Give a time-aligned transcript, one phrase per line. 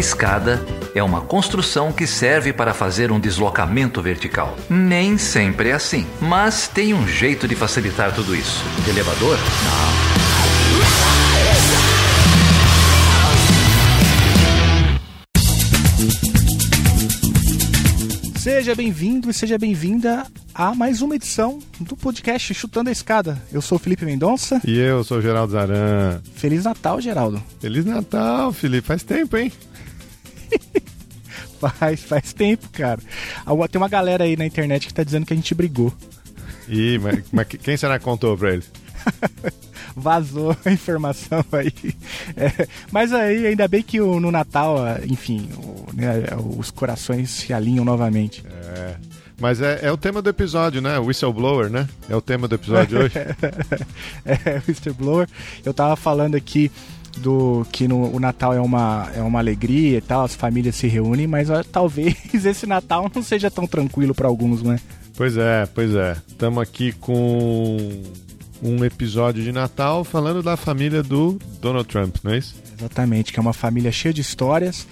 [0.00, 4.56] escada é uma construção que serve para fazer um deslocamento vertical.
[4.68, 8.64] Nem sempre é assim, mas tem um jeito de facilitar tudo isso.
[8.84, 9.36] De elevador?
[9.36, 10.00] Não.
[18.40, 23.40] Seja bem-vindo e seja bem-vinda a mais uma edição do podcast Chutando a Escada.
[23.52, 24.62] Eu sou o Felipe Mendonça.
[24.66, 26.22] E eu sou o Geraldo Zaran.
[26.36, 27.42] Feliz Natal, Geraldo.
[27.60, 28.86] Feliz Natal, Felipe.
[28.86, 29.52] Faz tempo, hein?
[31.78, 33.00] faz, faz tempo, cara.
[33.70, 35.92] Tem uma galera aí na internet que tá dizendo que a gente brigou.
[36.68, 38.70] Ih, mas, mas quem será que contou pra eles?
[39.96, 41.94] vazou a informação aí.
[42.36, 46.24] É, mas aí, ainda bem que o, no Natal, enfim, o, né,
[46.56, 48.44] os corações se alinham novamente.
[48.46, 48.94] É.
[49.40, 50.98] Mas é, é, o tema do episódio, né?
[50.98, 51.88] Whistleblower, né?
[52.10, 53.14] É o tema do episódio hoje.
[54.24, 55.26] é, Whistleblower.
[55.64, 56.70] Eu tava falando aqui
[57.18, 60.86] do que no, o Natal é uma, é uma alegria e tal, as famílias se
[60.86, 64.78] reúnem, mas ó, talvez esse Natal não seja tão tranquilo para alguns, né?
[65.16, 66.16] Pois é, pois é.
[66.28, 68.02] Estamos aqui com
[68.62, 72.54] um episódio de Natal falando da família do Donald Trump, não é isso?
[72.78, 74.86] Exatamente, que é uma família cheia de histórias.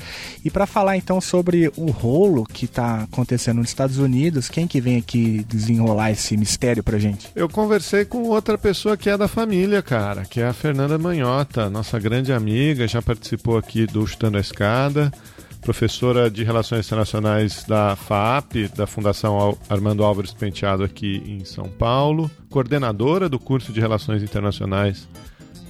[0.44, 4.80] E para falar então sobre o rolo que está acontecendo nos Estados Unidos, quem que
[4.80, 7.28] vem aqui desenrolar esse mistério pra gente?
[7.34, 11.70] Eu conversei com outra pessoa que é da família, cara, que é a Fernanda Manhota,
[11.70, 15.10] nossa grande amiga, já participou aqui do Chutando a Escada
[15.60, 22.30] professora de Relações Internacionais da FAP, da Fundação Armando Álvares Penteado aqui em São Paulo,
[22.48, 25.08] coordenadora do curso de Relações Internacionais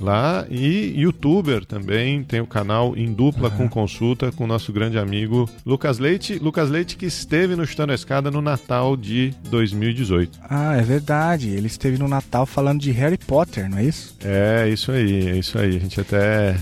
[0.00, 3.56] lá e youtuber também, tem o canal em dupla uhum.
[3.56, 7.92] com consulta com o nosso grande amigo Lucas Leite, Lucas Leite que esteve no Chutando
[7.92, 10.38] a Escada no Natal de 2018.
[10.48, 14.16] Ah, é verdade, ele esteve no Natal falando de Harry Potter, não é isso?
[14.24, 16.56] É, isso aí, é isso aí, a gente até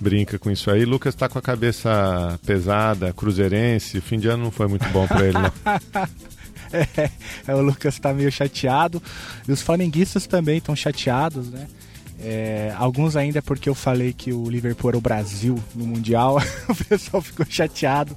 [0.00, 0.84] brinca com isso aí.
[0.84, 3.98] Lucas tá com a cabeça pesada, cruzeirense.
[3.98, 5.52] O fim de ano não foi muito bom para ele, né?
[6.72, 7.10] é,
[7.46, 9.02] é, o Lucas tá meio chateado.
[9.46, 11.66] E os flamenguistas também estão chateados, né?
[12.22, 16.38] É, alguns ainda porque eu falei que o Liverpool era o Brasil no Mundial.
[16.68, 18.16] o pessoal ficou chateado.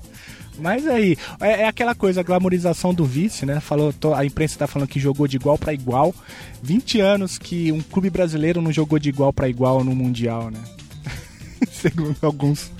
[0.59, 3.59] Mas aí, é, é, aquela coisa, a glamorização do vice, né?
[3.59, 6.13] Falou, tô, a imprensa tá falando que jogou de igual para igual.
[6.61, 10.59] 20 anos que um clube brasileiro não jogou de igual para igual no Mundial, né?
[11.71, 12.71] segundo alguns.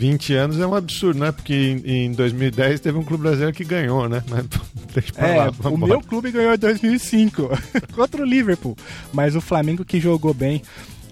[0.00, 1.30] 20 anos é um absurdo, né?
[1.30, 4.22] Porque em, 2010 teve um clube brasileiro que ganhou, né?
[4.30, 4.46] Mas
[4.94, 5.52] deixa pra é, lá.
[5.64, 7.50] O meu clube ganhou em 2005
[7.94, 8.74] contra o Liverpool.
[9.12, 10.62] Mas o Flamengo que jogou bem.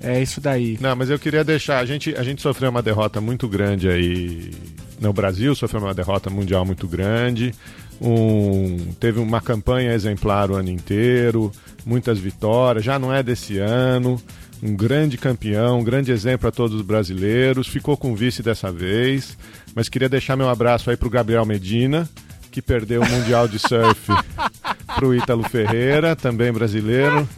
[0.00, 0.78] É isso daí.
[0.81, 1.81] Não, mas eu queria deixar.
[1.81, 4.53] A gente, a gente sofreu uma derrota muito grande aí
[5.00, 7.53] no Brasil, sofreu uma derrota mundial muito grande.
[8.00, 11.50] Um, teve uma campanha exemplar o ano inteiro,
[11.84, 14.22] muitas vitórias, já não é desse ano
[14.62, 17.69] um grande campeão, um grande exemplo a todos os brasileiros.
[17.69, 19.36] Ficou com vice dessa vez,
[19.74, 22.08] mas queria deixar meu abraço aí pro Gabriel Medina,
[22.50, 24.10] que perdeu o Mundial de Surf
[24.97, 27.28] pro Ítalo Ferreira, também brasileiro.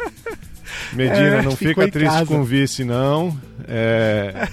[0.92, 3.38] Medina, é, não fica triste com o vice, não.
[3.68, 4.48] É...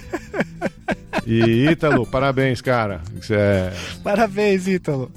[1.25, 3.01] E Ítalo, parabéns, cara.
[3.29, 3.71] É...
[4.03, 5.11] Parabéns, Ítalo.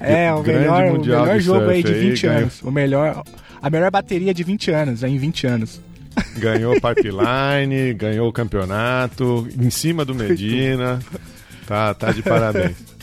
[0.00, 2.54] É, o melhor, o melhor jogo aí de 20 aí, anos.
[2.60, 2.70] Ganhou...
[2.70, 3.24] O melhor,
[3.60, 5.80] a melhor bateria de 20 anos, em 20 anos.
[6.38, 11.00] Ganhou pipeline, ganhou o campeonato, em cima do Medina.
[11.66, 12.76] Tá, tá de parabéns.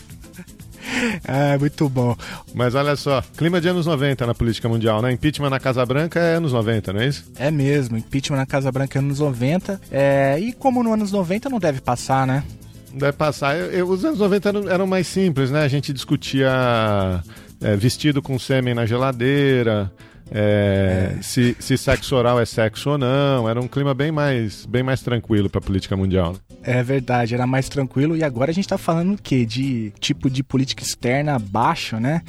[1.27, 2.15] É, muito bom.
[2.53, 5.11] Mas olha só, clima de anos 90 na política mundial, né?
[5.11, 7.31] Impeachment na Casa Branca é anos 90, não é isso?
[7.37, 9.81] É mesmo, impeachment na Casa Branca é anos 90.
[9.91, 12.43] É, e como no anos 90 não deve passar, né?
[12.91, 13.57] Não deve passar.
[13.57, 15.63] Eu, eu, os anos 90 eram, eram, mais simples, né?
[15.63, 17.23] A gente discutia
[17.61, 19.91] é, vestido com sêmen na geladeira,
[20.31, 21.21] é, é.
[21.21, 23.47] Se, se sexo oral é sexo ou não.
[23.47, 26.33] Era um clima bem mais, bem mais tranquilo para a política mundial.
[26.33, 26.39] Né?
[26.63, 28.15] É verdade, era mais tranquilo.
[28.15, 29.45] E agora a gente está falando o quê?
[29.45, 32.21] De tipo de política externa baixo, né?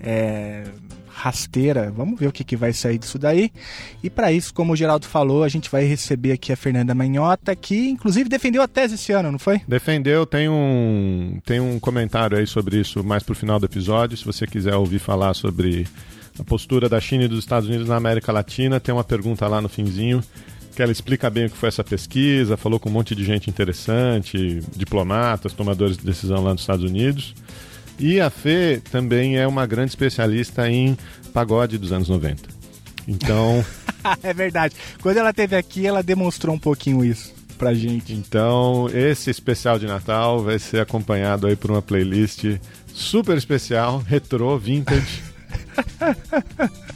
[0.00, 0.64] É,
[1.06, 1.92] rasteira.
[1.94, 3.52] Vamos ver o que, que vai sair disso daí.
[4.02, 7.54] E para isso, como o Geraldo falou, a gente vai receber aqui a Fernanda Manhota,
[7.54, 9.60] que inclusive defendeu a tese esse ano, não foi?
[9.68, 14.24] Defendeu, tem um, tem um comentário aí sobre isso mais pro final do episódio, se
[14.24, 15.86] você quiser ouvir falar sobre
[16.38, 18.80] a postura da China e dos Estados Unidos na América Latina.
[18.80, 20.22] Tem uma pergunta lá no finzinho
[20.74, 23.50] que ela explica bem o que foi essa pesquisa, falou com um monte de gente
[23.50, 27.34] interessante, diplomatas, tomadores de decisão lá nos Estados Unidos.
[27.98, 30.96] E a Fê também é uma grande especialista em
[31.32, 32.48] pagode dos anos 90.
[33.06, 33.64] Então.
[34.22, 34.74] é verdade.
[35.00, 38.12] Quando ela esteve aqui, ela demonstrou um pouquinho isso pra gente.
[38.12, 42.44] Então, esse especial de Natal vai ser acompanhado aí por uma playlist
[42.92, 45.31] super especial, retrô, vintage.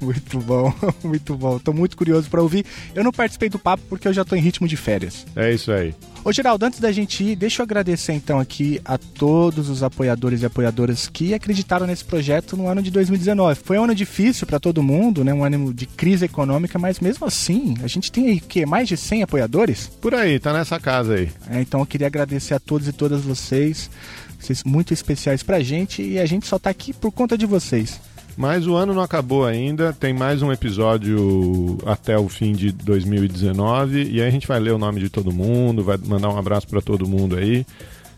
[0.00, 0.72] muito bom,
[1.02, 1.58] muito bom.
[1.58, 2.64] Tô muito curioso para ouvir.
[2.94, 5.26] Eu não participei do papo porque eu já tô em ritmo de férias.
[5.34, 5.94] É isso aí.
[6.24, 10.42] Ô Geraldo, antes da gente ir, deixa eu agradecer então aqui a todos os apoiadores
[10.42, 13.60] e apoiadoras que acreditaram nesse projeto no ano de 2019.
[13.64, 15.32] Foi um ano difícil para todo mundo, né?
[15.32, 18.96] Um ano de crise econômica, mas mesmo assim, a gente tem aí que mais de
[18.96, 19.90] 100 apoiadores?
[20.00, 21.30] Por aí, tá nessa casa aí.
[21.48, 23.90] É, então eu queria agradecer a todos e todas vocês,
[24.38, 28.00] vocês muito especiais pra gente e a gente só tá aqui por conta de vocês.
[28.36, 34.04] Mas o ano não acabou ainda, tem mais um episódio até o fim de 2019
[34.12, 36.68] e aí a gente vai ler o nome de todo mundo, vai mandar um abraço
[36.68, 37.66] para todo mundo aí.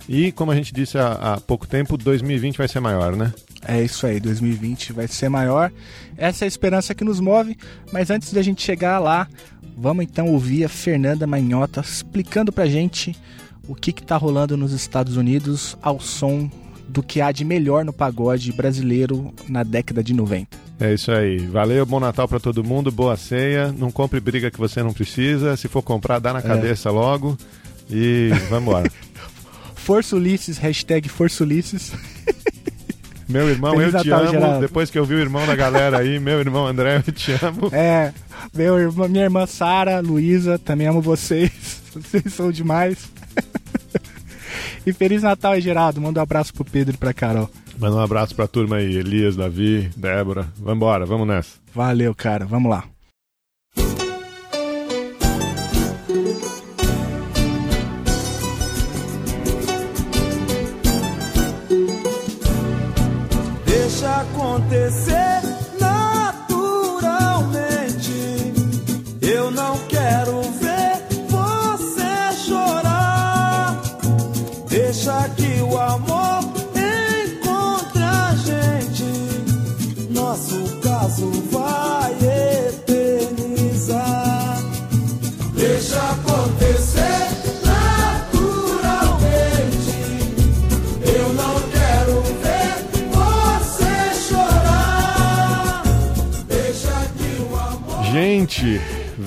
[0.09, 3.33] E como a gente disse há, há, pouco tempo, 2020 vai ser maior, né?
[3.67, 5.73] É isso aí, 2020 vai ser maior.
[6.17, 7.57] Essa é a esperança que nos move.
[7.93, 9.29] Mas antes da gente chegar lá,
[9.77, 13.17] vamos então ouvir a Fernanda Manhota explicando pra gente
[13.71, 16.51] o que, que tá rolando nos Estados Unidos ao som
[16.89, 20.59] do que há de melhor no pagode brasileiro na década de 90.
[20.81, 21.39] É isso aí.
[21.47, 23.71] Valeu, bom Natal para todo mundo, boa ceia.
[23.71, 25.57] Não compre briga que você não precisa.
[25.57, 26.43] Se for comprar, dá na é.
[26.43, 26.93] cabeça é.
[26.93, 27.39] logo.
[27.89, 28.93] E vamos embora.
[29.77, 31.93] Força Ulisses, hashtag Força Ulisses.
[33.29, 34.31] Meu irmão, Feliz eu te amo.
[34.33, 34.61] Geraldo.
[34.61, 37.69] Depois que eu vi o irmão da galera aí, meu irmão André, eu te amo.
[37.71, 38.13] É,
[38.53, 41.79] meu irmão, minha irmã Sara, Luísa, também amo vocês.
[41.95, 43.09] Vocês são demais.
[44.87, 46.01] E Feliz Natal aí, Geraldo.
[46.01, 47.51] Manda um abraço pro Pedro e pra Carol.
[47.79, 50.49] Manda um abraço pra turma aí, Elias, Davi, Débora.
[50.59, 51.59] Vambora, vamos nessa.
[51.75, 52.45] Valeu, cara.
[52.45, 52.85] Vamos lá.
[63.67, 65.20] Deixa acontecer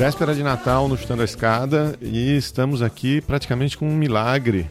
[0.04, 4.70] Véspera de Natal no Chutando a Escada e estamos aqui praticamente com um milagre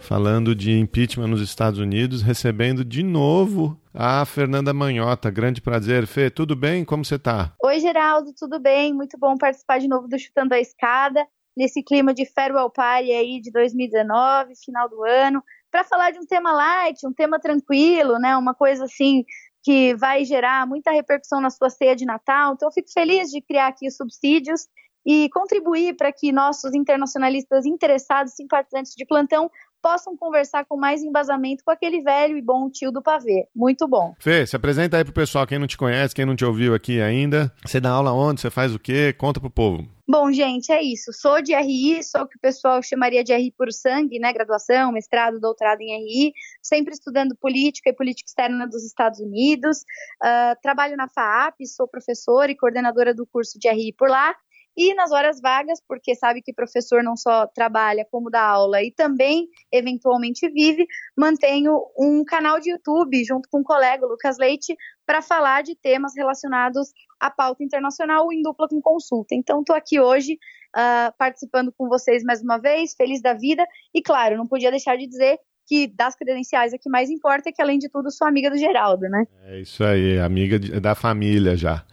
[0.00, 5.30] falando de impeachment nos Estados Unidos, recebendo de novo a Fernanda Manhota.
[5.30, 6.04] Grande prazer.
[6.08, 6.84] Fê, tudo bem?
[6.84, 7.52] Como você está?
[7.62, 8.92] Oi, Geraldo, tudo bem?
[8.92, 11.24] Muito bom participar de novo do Chutando a Escada,
[11.56, 16.26] nesse clima de farewell party aí de 2019, final do ano, para falar de um
[16.26, 18.36] tema light, um tema tranquilo, né?
[18.36, 19.24] Uma coisa assim
[19.62, 22.54] que vai gerar muita repercussão na sua ceia de Natal.
[22.54, 24.66] Então, eu fico feliz de criar aqui os subsídios
[25.06, 29.50] e contribuir para que nossos internacionalistas interessados, simpatizantes de plantão,
[29.82, 33.48] possam conversar com mais embasamento com aquele velho e bom tio do pavê.
[33.54, 34.14] Muito bom.
[34.20, 37.00] Fê, se apresenta aí pro pessoal, quem não te conhece, quem não te ouviu aqui
[37.00, 37.52] ainda.
[37.66, 38.40] Você dá aula onde?
[38.40, 39.12] Você faz o quê?
[39.12, 39.84] Conta pro povo.
[40.08, 41.12] Bom, gente, é isso.
[41.12, 44.32] Sou de RI, sou o que o pessoal chamaria de RI por sangue, né?
[44.32, 46.32] Graduação, mestrado, doutorado em RI,
[46.62, 49.78] sempre estudando política e política externa dos Estados Unidos.
[50.22, 54.34] Uh, trabalho na FAAP, sou professora e coordenadora do curso de RI por lá
[54.76, 58.90] e nas horas vagas, porque sabe que professor não só trabalha como dá aula e
[58.90, 60.86] também eventualmente vive,
[61.16, 64.76] mantenho um canal de YouTube junto com o colega Lucas Leite
[65.06, 66.88] para falar de temas relacionados
[67.20, 69.34] à pauta internacional em dupla com consulta.
[69.34, 70.38] Então estou aqui hoje
[70.76, 74.96] uh, participando com vocês mais uma vez, feliz da vida e claro, não podia deixar
[74.96, 78.26] de dizer que das credenciais a que mais importa é que além de tudo sou
[78.26, 79.24] amiga do Geraldo, né?
[79.44, 81.84] É isso aí, amiga da família já.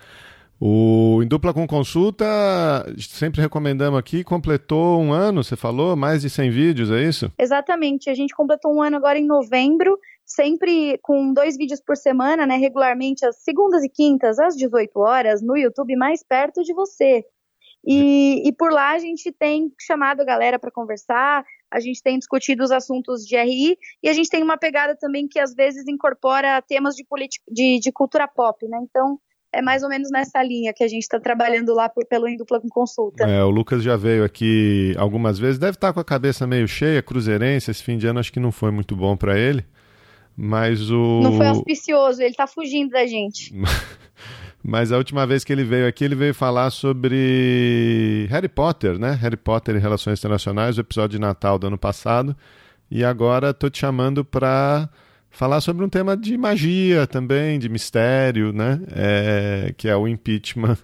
[0.62, 2.26] O Em Dupla com Consulta,
[2.98, 5.96] sempre recomendamos aqui, completou um ano, você falou?
[5.96, 7.32] Mais de 100 vídeos, é isso?
[7.40, 12.46] Exatamente, a gente completou um ano agora em novembro, sempre com dois vídeos por semana,
[12.46, 17.24] né, regularmente às segundas e quintas, às 18 horas, no YouTube mais perto de você.
[17.86, 22.20] E, e por lá a gente tem chamado a galera para conversar, a gente tem
[22.20, 25.88] discutido os assuntos de RI e a gente tem uma pegada também que às vezes
[25.88, 27.06] incorpora temas de,
[27.50, 28.78] de, de cultura pop, né?
[28.84, 29.18] Então
[29.52, 32.60] é mais ou menos nessa linha que a gente está trabalhando lá por, pelo Indupla
[32.62, 33.24] com Consulta.
[33.24, 36.68] É, o Lucas já veio aqui algumas vezes, deve estar tá com a cabeça meio
[36.68, 39.66] cheia, cruzeirense, esse fim de ano acho que não foi muito bom para ele,
[40.38, 41.22] mas o...
[41.22, 43.54] Não foi auspicioso, ele está fugindo da gente.
[44.64, 49.18] mas a última vez que ele veio aqui, ele veio falar sobre Harry Potter, né?
[49.20, 52.36] Harry Potter e Relações Internacionais, o episódio de Natal do ano passado,
[52.92, 54.90] e agora estou te chamando para
[55.30, 58.80] falar sobre um tema de magia também, de mistério, né?
[58.96, 60.78] É, que é o impeachment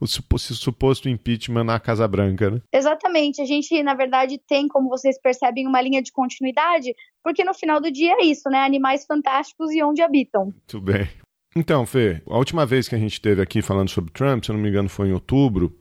[0.00, 2.60] o suposto impeachment na Casa Branca, né?
[2.72, 3.42] Exatamente.
[3.42, 7.80] A gente, na verdade, tem, como vocês percebem, uma linha de continuidade, porque no final
[7.80, 8.58] do dia é isso, né?
[8.64, 10.44] Animais fantásticos e onde habitam.
[10.44, 11.08] Muito bem.
[11.56, 14.54] Então, Fê, a última vez que a gente esteve aqui falando sobre Trump, se eu
[14.54, 15.76] não me engano foi em outubro,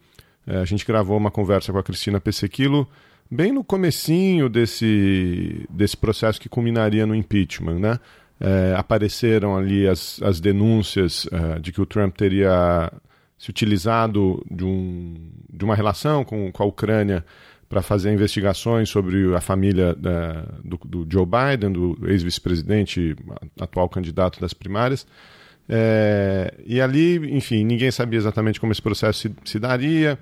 [0.46, 2.88] é, a gente gravou uma conversa com a Cristina Pessequilo
[3.30, 8.00] bem no comecinho desse, desse processo que culminaria no impeachment, né?
[8.40, 12.92] É, apareceram ali as, as denúncias é, de que o Trump teria
[13.38, 15.16] se utilizado de, um,
[15.52, 17.26] de uma relação com, com a Ucrânia
[17.70, 23.16] para fazer investigações sobre a família da, do, do, Joe Biden, do ex-vice-presidente,
[23.60, 25.06] atual candidato das primárias.
[25.68, 30.18] É, e ali, enfim, ninguém sabia exatamente como esse processo se, se daria.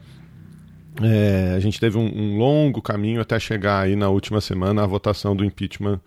[1.04, 4.88] É, a gente teve um, um, longo caminho até chegar aí na última semana à
[4.88, 6.00] votação do impeachment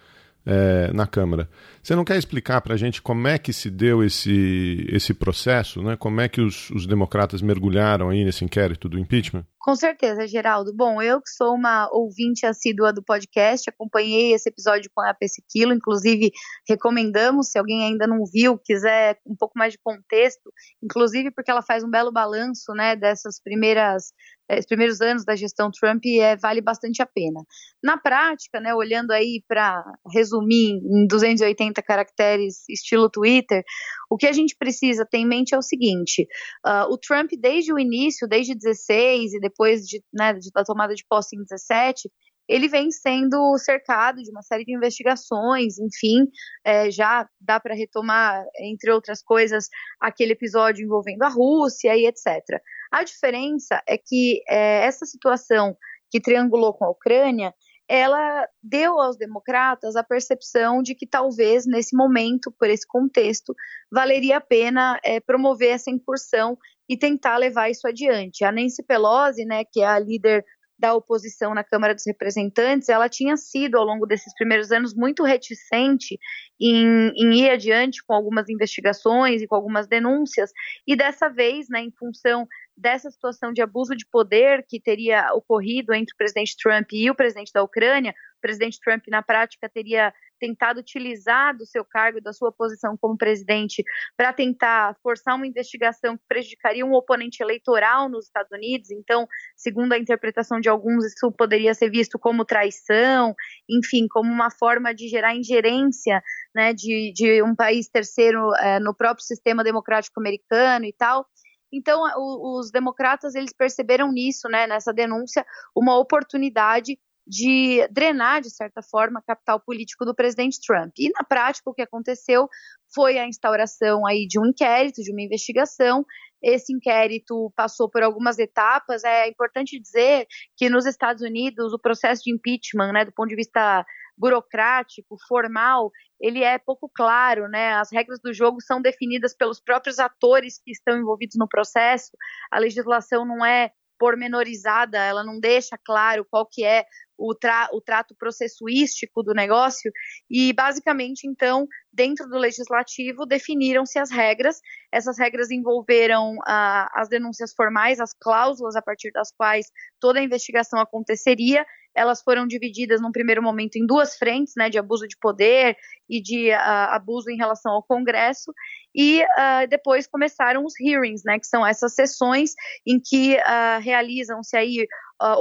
[0.46, 1.48] é, na Câmara.
[1.82, 5.82] Você não quer explicar para a gente como é que se deu esse, esse processo,
[5.82, 5.96] né?
[5.96, 9.44] como é que os, os democratas mergulharam aí nesse inquérito do impeachment?
[9.58, 10.72] Com certeza, Geraldo.
[10.74, 15.74] Bom, eu que sou uma ouvinte assídua do podcast, acompanhei esse episódio com a Pesquilo,
[15.74, 16.32] inclusive
[16.66, 20.50] recomendamos, se alguém ainda não viu, quiser um pouco mais de contexto,
[20.82, 24.14] inclusive porque ela faz um belo balanço, né, dessas primeiras
[24.56, 27.40] os primeiros anos da gestão Trump é, vale bastante a pena.
[27.82, 33.62] Na prática, né, olhando aí para resumir em 280 caracteres, estilo Twitter,
[34.10, 36.26] o que a gente precisa ter em mente é o seguinte:
[36.66, 41.04] uh, o Trump, desde o início, desde 16 e depois de, né, da tomada de
[41.08, 42.08] posse em 17,
[42.48, 46.26] ele vem sendo cercado de uma série de investigações, enfim,
[46.64, 49.68] é, já dá para retomar, entre outras coisas,
[50.00, 52.42] aquele episódio envolvendo a Rússia e etc.
[52.90, 55.76] A diferença é que é, essa situação
[56.10, 57.54] que triangulou com a Ucrânia,
[57.88, 63.54] ela deu aos democratas a percepção de que talvez nesse momento, por esse contexto,
[63.90, 68.44] valeria a pena é, promover essa incursão e tentar levar isso adiante.
[68.44, 70.44] A Nancy Pelosi, né, que é a líder
[70.78, 75.24] da oposição na Câmara dos Representantes, ela tinha sido, ao longo desses primeiros anos, muito
[75.24, 76.16] reticente
[76.60, 80.52] em, em, ir adiante com algumas investigações e com algumas denúncias,
[80.86, 82.46] e dessa vez, né, em função
[82.78, 87.14] dessa situação de abuso de poder que teria ocorrido entre o presidente Trump e o
[87.14, 92.32] presidente da Ucrânia, o presidente Trump, na prática, teria tentado utilizar do seu cargo da
[92.32, 93.82] sua posição como presidente
[94.16, 98.90] para tentar forçar uma investigação que prejudicaria um oponente eleitoral nos Estados Unidos.
[98.92, 103.34] Então, segundo a interpretação de alguns, isso poderia ser visto como traição,
[103.68, 106.22] enfim, como uma forma de gerar ingerência
[106.54, 111.26] né, de, de um país terceiro é, no próprio sistema democrático americano e tal.
[111.72, 115.44] Então, os democratas eles perceberam nisso, né, nessa denúncia,
[115.76, 116.98] uma oportunidade
[117.28, 120.92] de drenar, de certa forma, capital político do presidente Trump.
[120.98, 122.48] E, na prática, o que aconteceu
[122.94, 126.06] foi a instauração aí de um inquérito, de uma investigação.
[126.42, 129.04] Esse inquérito passou por algumas etapas.
[129.04, 133.36] É importante dizer que nos Estados Unidos o processo de impeachment, né, do ponto de
[133.36, 133.84] vista
[134.18, 137.74] burocrático, formal, ele é pouco claro, né?
[137.74, 142.10] As regras do jogo são definidas pelos próprios atores que estão envolvidos no processo.
[142.50, 146.84] A legislação não é pormenorizada, ela não deixa claro qual que é
[147.18, 149.90] o, tra o trato processuístico do negócio
[150.30, 154.60] e basicamente então dentro do legislativo definiram-se as regras
[154.92, 159.66] essas regras envolveram ah, as denúncias formais as cláusulas a partir das quais
[159.98, 161.66] toda a investigação aconteceria
[161.98, 165.76] elas foram divididas num primeiro momento em duas frentes, né, de abuso de poder
[166.08, 168.52] e de uh, abuso em relação ao Congresso,
[168.94, 172.54] e uh, depois começaram os hearings, né, que são essas sessões
[172.86, 174.86] em que uh, realizam-se aí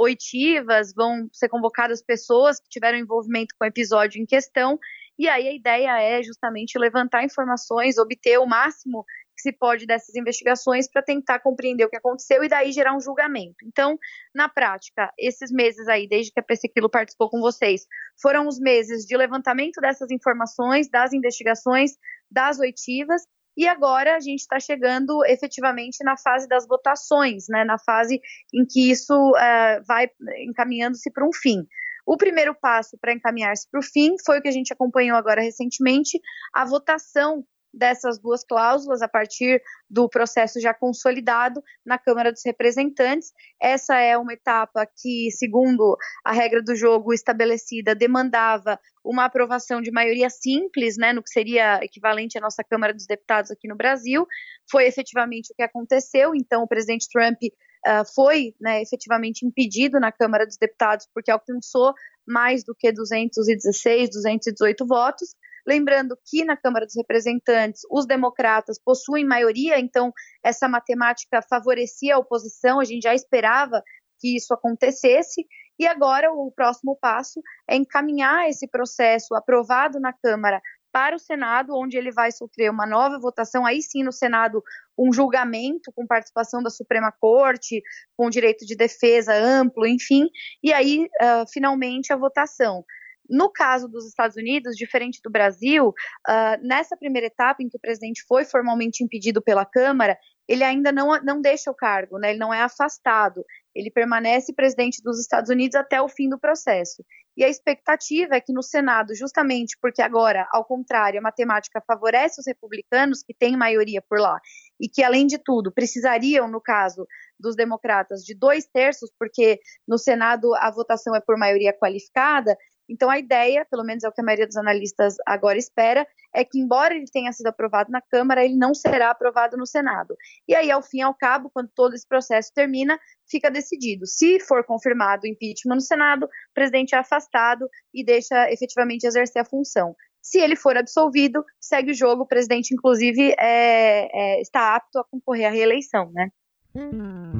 [0.00, 4.76] oitivas, vão ser convocadas pessoas que tiveram envolvimento com o episódio em questão,
[5.16, 9.04] e aí a ideia é justamente levantar informações, obter o máximo
[9.38, 13.00] que se pode dessas investigações para tentar compreender o que aconteceu e daí gerar um
[13.00, 13.64] julgamento.
[13.64, 13.96] Então,
[14.34, 17.86] na prática, esses meses aí, desde que a Pesquilo participou com vocês,
[18.20, 21.92] foram os meses de levantamento dessas informações, das investigações,
[22.28, 23.22] das oitivas,
[23.56, 28.20] e agora a gente está chegando efetivamente na fase das votações, né, na fase
[28.52, 30.08] em que isso uh, vai
[30.48, 31.66] encaminhando-se para um fim.
[32.06, 35.42] O primeiro passo para encaminhar-se para o fim foi o que a gente acompanhou agora
[35.42, 36.20] recentemente,
[36.54, 37.44] a votação
[37.78, 43.32] dessas duas cláusulas a partir do processo já consolidado na Câmara dos Representantes.
[43.60, 49.90] Essa é uma etapa que, segundo a regra do jogo estabelecida, demandava uma aprovação de
[49.90, 54.26] maioria simples, né, no que seria equivalente à nossa Câmara dos Deputados aqui no Brasil.
[54.70, 60.12] Foi efetivamente o que aconteceu, então o presidente Trump uh, foi né, efetivamente impedido na
[60.12, 61.94] Câmara dos Deputados porque alcançou
[62.26, 65.34] mais do que 216, 218 votos.
[65.68, 70.10] Lembrando que na Câmara dos Representantes os democratas possuem maioria, então
[70.42, 73.82] essa matemática favorecia a oposição, a gente já esperava
[74.18, 75.46] que isso acontecesse.
[75.78, 80.58] E agora o próximo passo é encaminhar esse processo aprovado na Câmara
[80.90, 84.62] para o Senado, onde ele vai sofrer uma nova votação, aí sim no Senado
[84.98, 87.82] um julgamento com participação da Suprema Corte,
[88.16, 90.30] com direito de defesa amplo, enfim,
[90.62, 92.82] e aí uh, finalmente a votação.
[93.28, 97.80] No caso dos Estados Unidos, diferente do Brasil, uh, nessa primeira etapa em que o
[97.80, 100.16] presidente foi formalmente impedido pela Câmara,
[100.48, 102.30] ele ainda não, não deixa o cargo, né?
[102.30, 103.44] ele não é afastado,
[103.74, 107.04] ele permanece presidente dos Estados Unidos até o fim do processo.
[107.36, 112.40] E a expectativa é que no Senado, justamente porque agora, ao contrário, a matemática favorece
[112.40, 114.40] os republicanos, que têm maioria por lá,
[114.80, 117.06] e que, além de tudo, precisariam, no caso
[117.38, 122.56] dos democratas, de dois terços, porque no Senado a votação é por maioria qualificada,
[122.88, 126.44] então, a ideia, pelo menos é o que a maioria dos analistas agora espera, é
[126.44, 130.16] que, embora ele tenha sido aprovado na Câmara, ele não será aprovado no Senado.
[130.46, 134.06] E aí, ao fim e ao cabo, quando todo esse processo termina, fica decidido.
[134.06, 139.42] Se for confirmado o impeachment no Senado, o presidente é afastado e deixa efetivamente exercer
[139.42, 139.94] a função.
[140.22, 142.22] Se ele for absolvido, segue o jogo.
[142.22, 146.30] O presidente, inclusive, é, é, está apto a concorrer à reeleição, né?
[146.74, 147.37] Hum.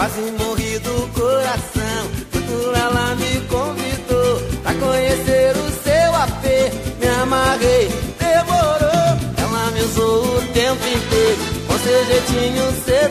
[0.00, 2.08] Quase morri do coração.
[2.32, 6.44] Quando ela me convidou pra conhecer o seu AP,
[6.98, 9.18] me amarrei, demorou.
[9.36, 13.09] Ela me usou o tempo inteiro, com seu jeitinho sedutor.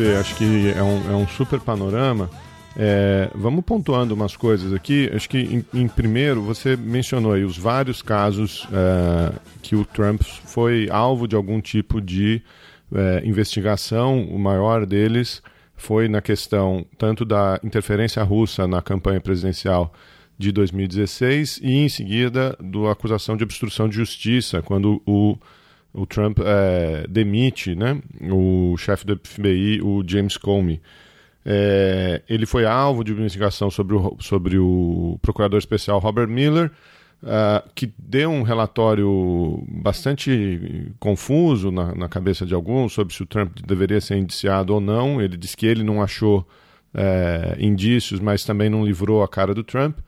[0.00, 0.16] Fê.
[0.16, 2.30] Acho que é um, é um super panorama.
[2.74, 5.10] É, vamos pontuando umas coisas aqui.
[5.14, 10.88] Acho que, em, em primeiro, você mencionou os vários casos é, que o Trump foi
[10.90, 12.40] alvo de algum tipo de
[12.94, 14.22] é, investigação.
[14.24, 15.42] O maior deles
[15.76, 19.92] foi na questão tanto da interferência russa na campanha presidencial
[20.38, 25.36] de 2016 e, em seguida, da acusação de obstrução de justiça, quando o
[25.92, 28.00] o Trump é, demite né,
[28.30, 30.80] o chefe do FBI, o James Comey.
[31.44, 36.70] É, ele foi alvo de investigação sobre o, sobre o procurador especial Robert Miller,
[37.22, 43.26] uh, que deu um relatório bastante confuso na, na, cabeça de alguns sobre se o
[43.26, 45.20] Trump deveria ser indiciado ou não.
[45.20, 46.46] Ele disse que ele não achou
[46.94, 49.98] é, indícios, mas também não livrou a cara do Trump.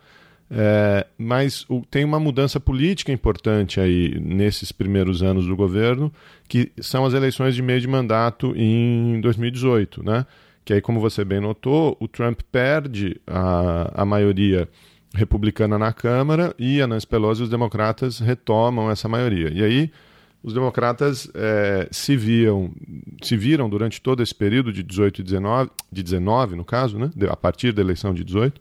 [0.54, 6.12] É, mas o, tem uma mudança política importante aí nesses primeiros anos do governo,
[6.46, 10.26] que são as eleições de meio de mandato em 2018, né?
[10.62, 14.68] Que aí, como você bem notou, o Trump perde a, a maioria
[15.14, 19.50] republicana na Câmara e a Nancy Pelosi e os democratas retomam essa maioria.
[19.50, 19.90] E aí
[20.42, 22.70] os democratas é, se viam
[23.22, 27.10] se viram durante todo esse período de 18 e 19, de 19 no caso, né?
[27.28, 28.60] a partir da eleição de 18,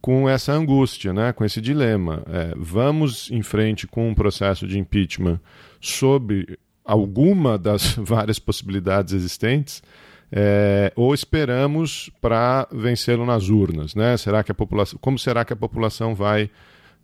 [0.00, 2.22] com essa angústia, né, com esse dilema.
[2.26, 5.38] É, vamos em frente com um processo de impeachment
[5.80, 9.82] sob alguma das várias possibilidades existentes,
[10.32, 14.16] é, ou esperamos para vencê-lo nas urnas, né?
[14.16, 16.48] Será que a população, como será que a população vai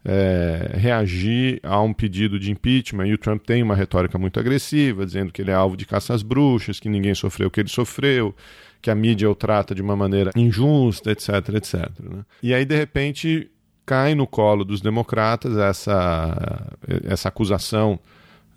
[0.05, 3.09] é, reagir a um pedido de impeachment?
[3.09, 6.15] E o Trump tem uma retórica muito agressiva, dizendo que ele é alvo de caça
[6.15, 8.35] às bruxas, que ninguém sofreu o que ele sofreu,
[8.81, 11.91] que a mídia o trata de uma maneira injusta, etc, etc.
[12.01, 12.25] Né?
[12.43, 13.51] E aí, de repente,
[13.85, 17.99] cai no colo dos democratas essa, essa acusação,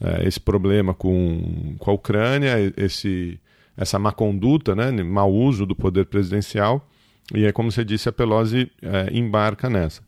[0.02, 3.40] é, esse problema com, com a Ucrânia, esse,
[3.78, 6.88] essa má conduta, né, mau uso do poder presidencial.
[7.34, 10.02] E é como você disse, a Pelosi é, embarca nessa.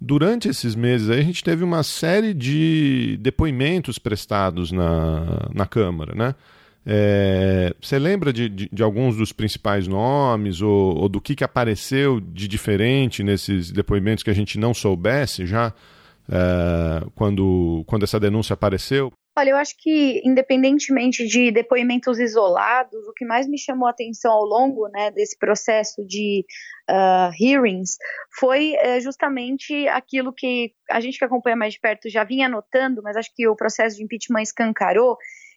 [0.00, 6.14] Durante esses meses aí, a gente teve uma série de depoimentos prestados na, na Câmara,
[6.14, 6.34] né?
[6.86, 11.42] É, você lembra de, de, de, alguns dos principais nomes ou, ou, do que, que
[11.42, 15.72] apareceu de diferente nesses depoimentos que a gente não soubesse já
[16.30, 19.10] é, quando, quando essa denúncia apareceu?
[19.36, 24.30] Olha, eu acho que, independentemente de depoimentos isolados, o que mais me chamou a atenção
[24.30, 26.46] ao longo né, desse processo de
[26.88, 27.96] uh, hearings
[28.38, 33.02] foi uh, justamente aquilo que a gente que acompanha mais de perto já vinha notando,
[33.02, 35.16] mas acho que o processo de impeachment escancarou,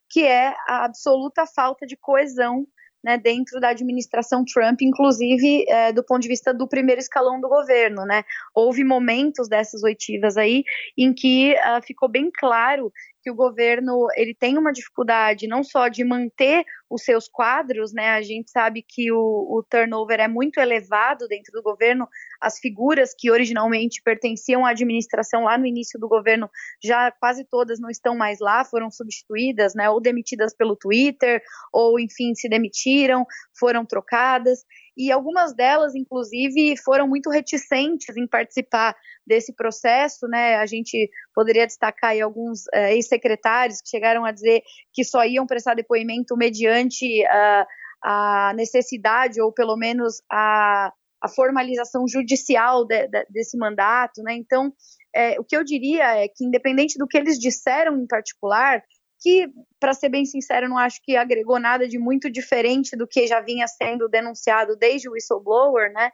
[0.09, 2.65] que é a absoluta falta de coesão
[3.03, 7.47] né, dentro da administração Trump, inclusive é, do ponto de vista do primeiro escalão do
[7.47, 8.23] governo, né?
[8.53, 10.63] Houve momentos dessas oitivas aí
[10.97, 12.91] em que uh, ficou bem claro
[13.27, 18.11] que o governo ele tem uma dificuldade não só de manter os seus quadros, né?
[18.11, 22.07] A gente sabe que o, o, turnover é muito elevado dentro do governo.
[22.39, 26.49] As figuras que originalmente pertenciam à administração lá no início do governo
[26.81, 29.89] já quase todas não estão mais lá, foram substituídas, né?
[29.89, 33.25] Ou demitidas pelo Twitter, ou enfim se demitiram,
[33.59, 34.63] foram trocadas
[34.97, 40.55] e algumas delas, inclusive, foram muito reticentes em participar desse processo, né?
[40.55, 45.45] A gente poderia destacar aí alguns uh, ex-secretários que chegaram a dizer que só iam
[45.45, 47.65] prestar depoimento mediante uh,
[48.03, 54.33] a necessidade ou pelo menos a, a formalização judicial de, de, desse mandato, né?
[54.33, 54.73] Então,
[55.15, 58.83] é, o que eu diria é que, independente do que eles disseram em particular,
[59.19, 59.49] que,
[59.79, 63.39] para ser bem sincero, não acho que agregou nada de muito diferente do que já
[63.41, 66.11] vinha sendo denunciado desde o whistleblower, né?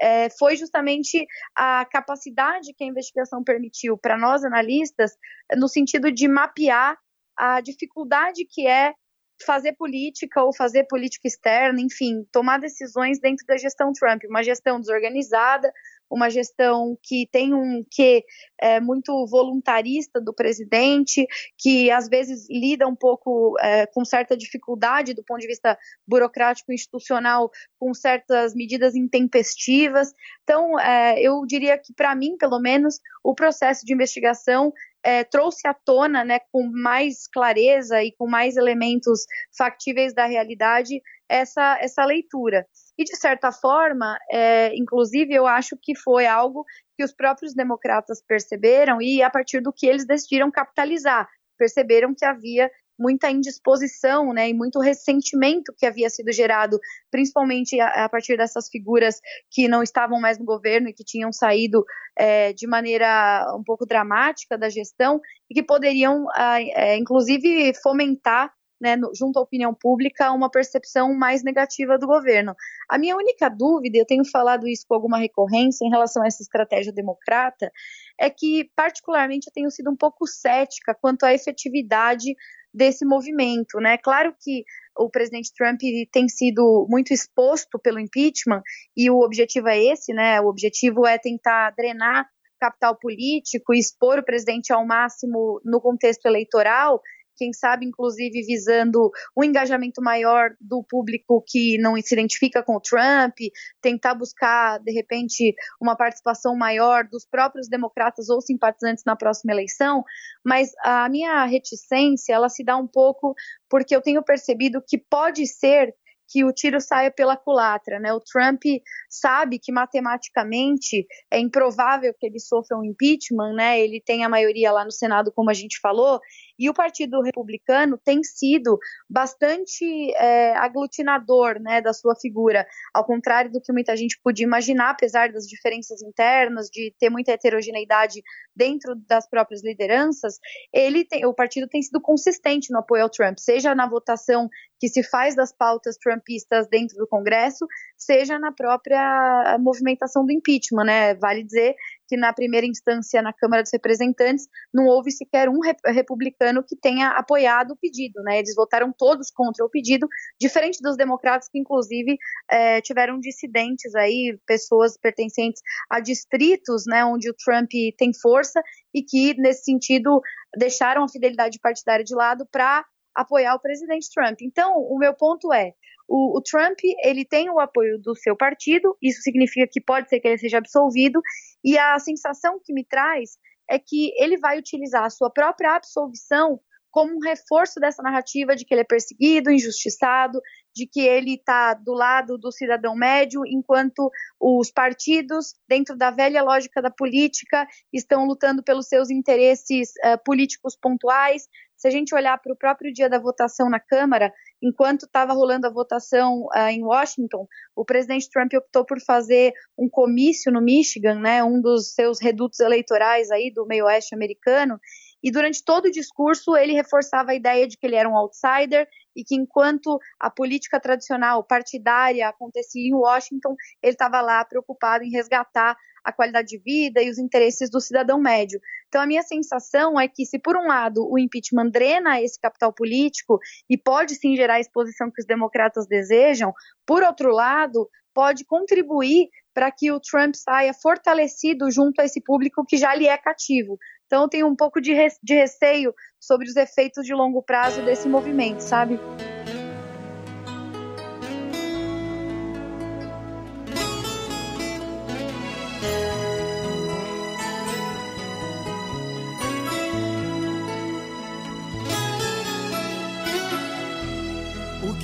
[0.00, 5.12] É, foi justamente a capacidade que a investigação permitiu para nós analistas,
[5.56, 6.98] no sentido de mapear
[7.36, 8.94] a dificuldade que é
[9.44, 14.80] fazer política ou fazer política externa, enfim, tomar decisões dentro da gestão Trump, uma gestão
[14.80, 15.72] desorganizada,
[16.10, 18.24] uma gestão que tem um que
[18.60, 21.26] é muito voluntarista do presidente,
[21.58, 26.72] que às vezes lida um pouco é, com certa dificuldade do ponto de vista burocrático
[26.72, 30.14] institucional, com certas medidas intempestivas.
[30.44, 34.72] Então, é, eu diria que para mim, pelo menos, o processo de investigação
[35.04, 39.24] é, trouxe à tona, né, com mais clareza e com mais elementos
[39.56, 42.66] factíveis da realidade, essa, essa leitura.
[42.98, 46.64] E, de certa forma, é, inclusive, eu acho que foi algo
[46.96, 51.28] que os próprios democratas perceberam e, a partir do que eles decidiram capitalizar,
[51.58, 56.78] perceberam que havia muita indisposição né, e muito ressentimento que havia sido gerado,
[57.10, 61.32] principalmente a, a, partir dessas figuras que não estavam mais no governo e que tinham
[61.32, 61.84] saído
[62.16, 68.96] é, de maneira um pouco dramática da gestão e que poderiam, é, inclusive, fomentar né,
[69.14, 72.54] junto à opinião pública, uma percepção mais negativa do governo.
[72.88, 76.42] A minha única dúvida, eu tenho falado isso com alguma recorrência em relação a essa
[76.42, 77.70] estratégia democrata,
[78.18, 82.34] é que, particularmente, eu tenho sido um pouco cética quanto à efetividade
[82.76, 83.96] desse movimento, né?
[83.96, 84.62] Claro que
[84.98, 85.80] o presidente Trump
[86.12, 88.62] tem sido muito exposto pelo impeachment
[88.94, 90.40] e o objetivo é esse, né?
[90.40, 92.26] O objetivo é tentar drenar
[92.60, 97.00] capital político e expor o presidente ao máximo no contexto eleitoral
[97.36, 102.80] quem sabe, inclusive, visando um engajamento maior do público que não se identifica com o
[102.80, 103.36] Trump,
[103.80, 110.04] tentar buscar, de repente, uma participação maior dos próprios democratas ou simpatizantes na próxima eleição,
[110.44, 113.34] mas a minha reticência, ela se dá um pouco
[113.68, 115.94] porque eu tenho percebido que pode ser
[116.28, 118.12] que o tiro saia pela culatra, né?
[118.12, 118.62] O Trump
[119.08, 123.80] sabe que matematicamente é improvável que ele sofra um impeachment, né?
[123.80, 126.20] Ele tem a maioria lá no Senado, como a gente falou,
[126.58, 133.50] e o Partido Republicano tem sido bastante é, aglutinador né, da sua figura, ao contrário
[133.50, 138.22] do que muita gente podia imaginar, apesar das diferenças internas, de ter muita heterogeneidade
[138.54, 140.38] dentro das próprias lideranças,
[140.72, 144.88] ele tem, o partido tem sido consistente no apoio ao Trump, seja na votação que
[144.88, 147.66] se faz das pautas trumpistas dentro do Congresso,
[147.96, 151.14] seja na própria movimentação do impeachment, né?
[151.14, 151.74] Vale dizer
[152.06, 157.08] que na primeira instância na Câmara dos Representantes não houve sequer um republicano que tenha
[157.10, 158.38] apoiado o pedido, né?
[158.38, 160.06] Eles votaram todos contra o pedido,
[160.40, 162.16] diferente dos democratas que inclusive
[162.50, 168.62] é, tiveram dissidentes aí, pessoas pertencentes a distritos, né, onde o Trump tem força
[168.94, 170.20] e que nesse sentido
[170.56, 172.84] deixaram a fidelidade partidária de lado para
[173.16, 174.38] apoiar o presidente Trump.
[174.42, 175.72] Então, o meu ponto é,
[176.08, 180.20] o, o, Trump ele tem o apoio do seu partido, isso significa que pode ser
[180.20, 181.20] que ele seja absolvido,
[181.64, 183.30] e a sensação que me traz
[183.68, 186.60] é que ele vai utilizar a sua própria absolvição
[186.96, 190.40] como um reforço dessa narrativa de que ele é perseguido, injustiçado,
[190.74, 196.42] de que ele está do lado do cidadão médio, enquanto os partidos, dentro da velha
[196.42, 202.38] lógica da política, estão lutando pelos seus interesses uh, políticos pontuais, se a gente olhar
[202.38, 206.82] para o próprio dia da votação na Câmara, enquanto estava rolando a votação uh, em
[206.82, 212.20] Washington, o presidente Trump optou por fazer um comício no Michigan, né, um dos seus
[212.20, 214.80] redutos eleitorais aí do meio oeste americano,
[215.22, 218.88] e durante todo o discurso ele reforçava a ideia de que ele era um outsider
[219.16, 225.10] e que enquanto a política tradicional partidária acontecia em Washington, ele estava lá preocupado em
[225.10, 228.60] resgatar a qualidade de vida e os interesses do cidadão médio.
[228.88, 232.72] Então, a minha sensação é que, se por um lado o impeachment drena esse capital
[232.72, 236.52] político e pode sim gerar a exposição que os democratas desejam,
[236.86, 242.64] por outro lado, pode contribuir para que o Trump saia fortalecido junto a esse público
[242.64, 243.78] que já lhe é cativo.
[244.06, 248.08] Então, eu tenho um pouco de, de receio sobre os efeitos de longo prazo desse
[248.08, 248.98] movimento, sabe?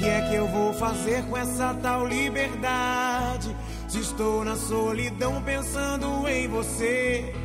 [0.05, 3.55] é fazer com essa tal liberdade?
[3.89, 7.42] Se estou na solidão pensando em você.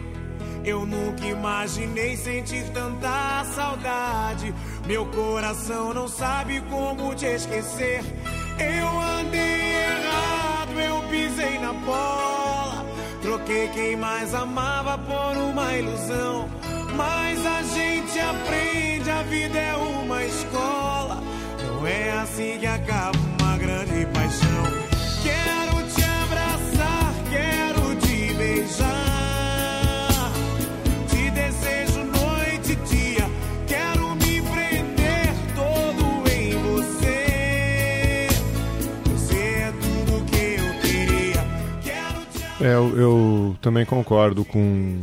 [0.67, 4.53] Eu nunca imaginei sentir tanta saudade.
[4.85, 8.03] Meu coração não sabe como te esquecer.
[8.59, 12.85] Eu andei errado, eu pisei na bola.
[13.21, 16.49] Troquei quem mais amava por uma ilusão.
[16.97, 21.23] Mas a gente aprende, a vida é uma escola.
[21.65, 23.26] Não é assim que acaba
[42.59, 44.99] É, eu, eu também concordo com,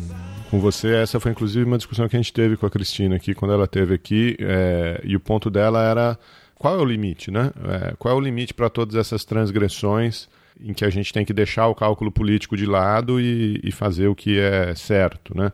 [0.50, 0.94] com você.
[0.96, 3.64] Essa foi inclusive uma discussão que a gente teve com a Cristina aqui, quando ela
[3.64, 6.18] esteve aqui, é, e o ponto dela era
[6.56, 7.52] qual é o limite, né?
[7.68, 10.28] É, qual é o limite para todas essas transgressões
[10.60, 14.08] em que a gente tem que deixar o cálculo político de lado e, e fazer
[14.08, 15.52] o que é certo, né?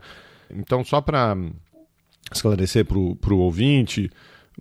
[0.49, 1.37] Então, só para
[2.33, 4.09] esclarecer para o ouvinte,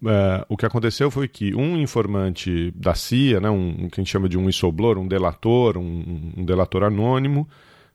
[0.07, 4.11] é, o que aconteceu foi que um informante da CIA, né, um, que a gente
[4.11, 7.48] chama de um whistleblower, um delator, um, um delator anônimo,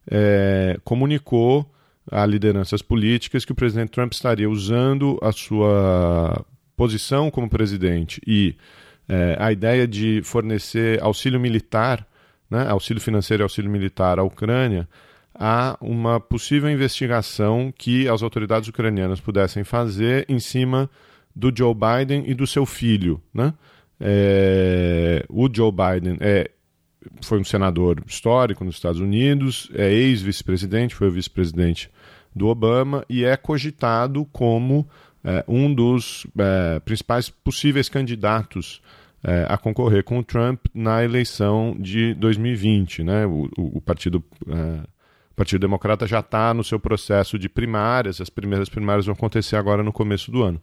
[0.09, 1.69] é, comunicou
[2.11, 6.45] a lideranças políticas que o presidente Trump estaria usando a sua
[6.77, 8.55] posição como presidente e
[9.07, 12.05] é, a ideia de fornecer auxílio militar,
[12.49, 14.87] né, auxílio financeiro e auxílio militar à Ucrânia,
[15.33, 20.89] a uma possível investigação que as autoridades ucranianas pudessem fazer em cima
[21.35, 23.21] do Joe Biden e do seu filho.
[23.33, 23.53] Né?
[23.99, 26.49] É, o Joe Biden é,
[27.21, 31.89] foi um senador histórico nos Estados Unidos, é ex-vice-presidente, foi o vice-presidente
[32.35, 34.87] do Obama e é cogitado como
[35.23, 38.81] é, um dos é, principais possíveis candidatos
[39.23, 43.03] é, a concorrer com o Trump na eleição de 2020.
[43.03, 43.25] Né?
[43.25, 44.81] O, o, o partido, é,
[45.31, 49.55] o Partido Democrata já está no seu processo de primárias, as primeiras primárias vão acontecer
[49.55, 50.61] agora no começo do ano.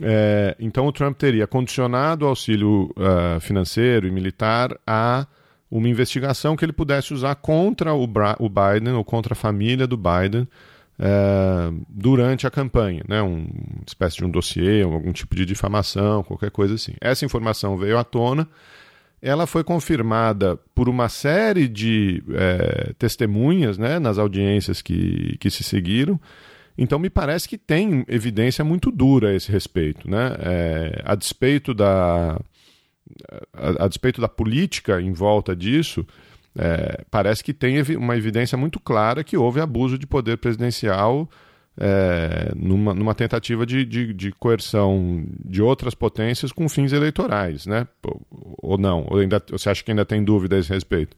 [0.00, 5.26] É, então o Trump teria condicionado o auxílio uh, financeiro e militar a
[5.70, 9.86] uma investigação que ele pudesse usar contra o, Bra o Biden ou contra a família
[9.86, 10.48] do Biden
[10.98, 13.22] uh, durante a campanha, né?
[13.22, 16.94] Um, uma espécie de um dossiê, algum tipo de difamação, qualquer coisa assim.
[17.00, 18.48] Essa informação veio à tona,
[19.20, 25.64] ela foi confirmada por uma série de é, testemunhas né, nas audiências que, que se
[25.64, 26.20] seguiram.
[26.78, 30.36] Então me parece que tem evidência muito dura a esse respeito, né?
[30.38, 32.40] É, a despeito da
[33.52, 36.06] a, a, despeito da política em volta disso,
[36.56, 41.28] é, parece que tem uma evidência muito clara que houve abuso de poder presidencial
[41.76, 47.86] é, numa, numa tentativa de, de, de, coerção de outras potências com fins eleitorais, né?
[48.62, 49.06] Ou não?
[49.08, 51.16] Ou ainda, você acha que ainda tem dúvida a esse respeito?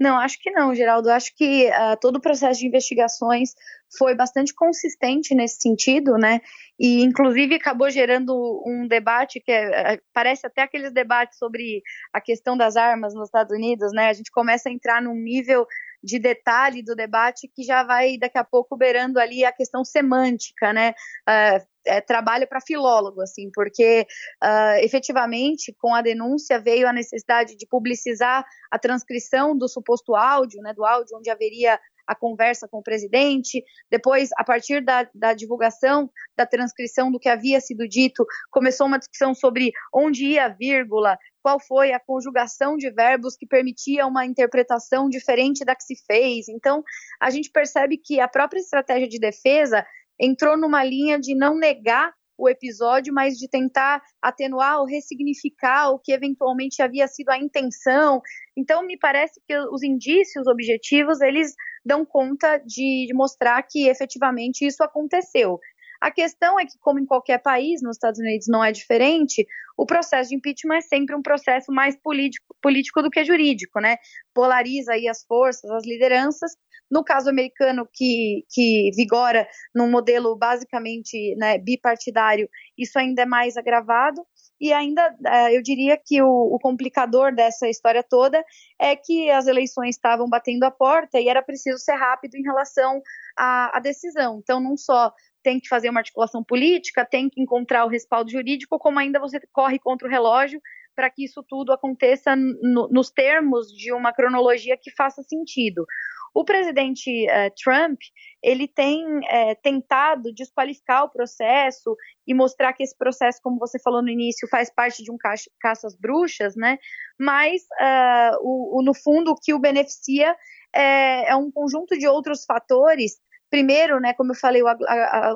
[0.00, 1.10] Não, acho que não, Geraldo.
[1.10, 3.54] Acho que uh, todo o processo de investigações
[3.98, 6.40] foi bastante consistente nesse sentido, né?
[6.78, 11.82] E inclusive acabou gerando um debate que é, parece até aqueles debates sobre
[12.14, 14.08] a questão das armas nos Estados Unidos, né?
[14.08, 15.66] A gente começa a entrar num nível
[16.02, 20.72] de detalhe do debate que já vai daqui a pouco beirando ali a questão semântica,
[20.72, 20.94] né?
[21.28, 24.06] Uh, é, trabalho para filólogo, assim, porque
[24.42, 30.60] uh, efetivamente com a denúncia veio a necessidade de publicizar a transcrição do suposto áudio,
[30.60, 31.80] né, do áudio onde haveria
[32.10, 33.62] a conversa com o presidente.
[33.88, 38.98] Depois, a partir da, da, divulgação da transcrição do que havia sido dito, começou uma
[38.98, 44.26] discussão sobre onde ia a vírgula, qual foi a conjugação de verbos que permitia uma
[44.26, 46.48] interpretação diferente da que se fez.
[46.48, 46.82] Então,
[47.20, 49.86] a gente percebe que a própria estratégia de defesa
[50.18, 55.98] entrou numa linha de não negar o episódio, mas de tentar atenuar ou ressignificar o
[55.98, 58.22] que eventualmente havia sido a intenção.
[58.56, 64.66] Então, me parece que os indícios objetivos, eles dão conta de, de mostrar que efetivamente
[64.66, 65.58] isso aconteceu.
[66.00, 69.84] A questão é que, como em qualquer país, nos Estados Unidos não é diferente, o
[69.84, 73.96] processo de impeachment é sempre um processo mais político, político do que jurídico, né?
[74.32, 76.52] Polariza aí as forças, as lideranças.
[76.90, 83.56] No caso americano, que, que vigora num modelo basicamente né, bipartidário, isso ainda é mais
[83.56, 84.20] agravado.
[84.60, 88.44] E ainda, eh, eu diria que o, o, complicador dessa história toda
[88.78, 93.00] é que as eleições estavam batendo a porta e era preciso ser rápido em relação
[93.38, 94.38] à, à decisão.
[94.42, 98.78] Então, não só tem que fazer uma articulação política, tem que encontrar o respaldo jurídico,
[98.78, 100.60] como ainda você corre contra o relógio
[100.94, 105.86] para que isso tudo aconteça no, nos termos de uma cronologia que faça sentido.
[106.34, 107.98] O presidente uh, Trump
[108.42, 114.02] ele tem uh, tentado desqualificar o processo e mostrar que esse processo, como você falou
[114.02, 116.78] no início, faz parte de um ca caça às bruxas, né?
[117.18, 120.36] Mas uh, o, o, no fundo o que o beneficia
[120.74, 123.18] é, é um conjunto de outros fatores
[123.50, 125.34] primeiro, né, como eu falei, a, a,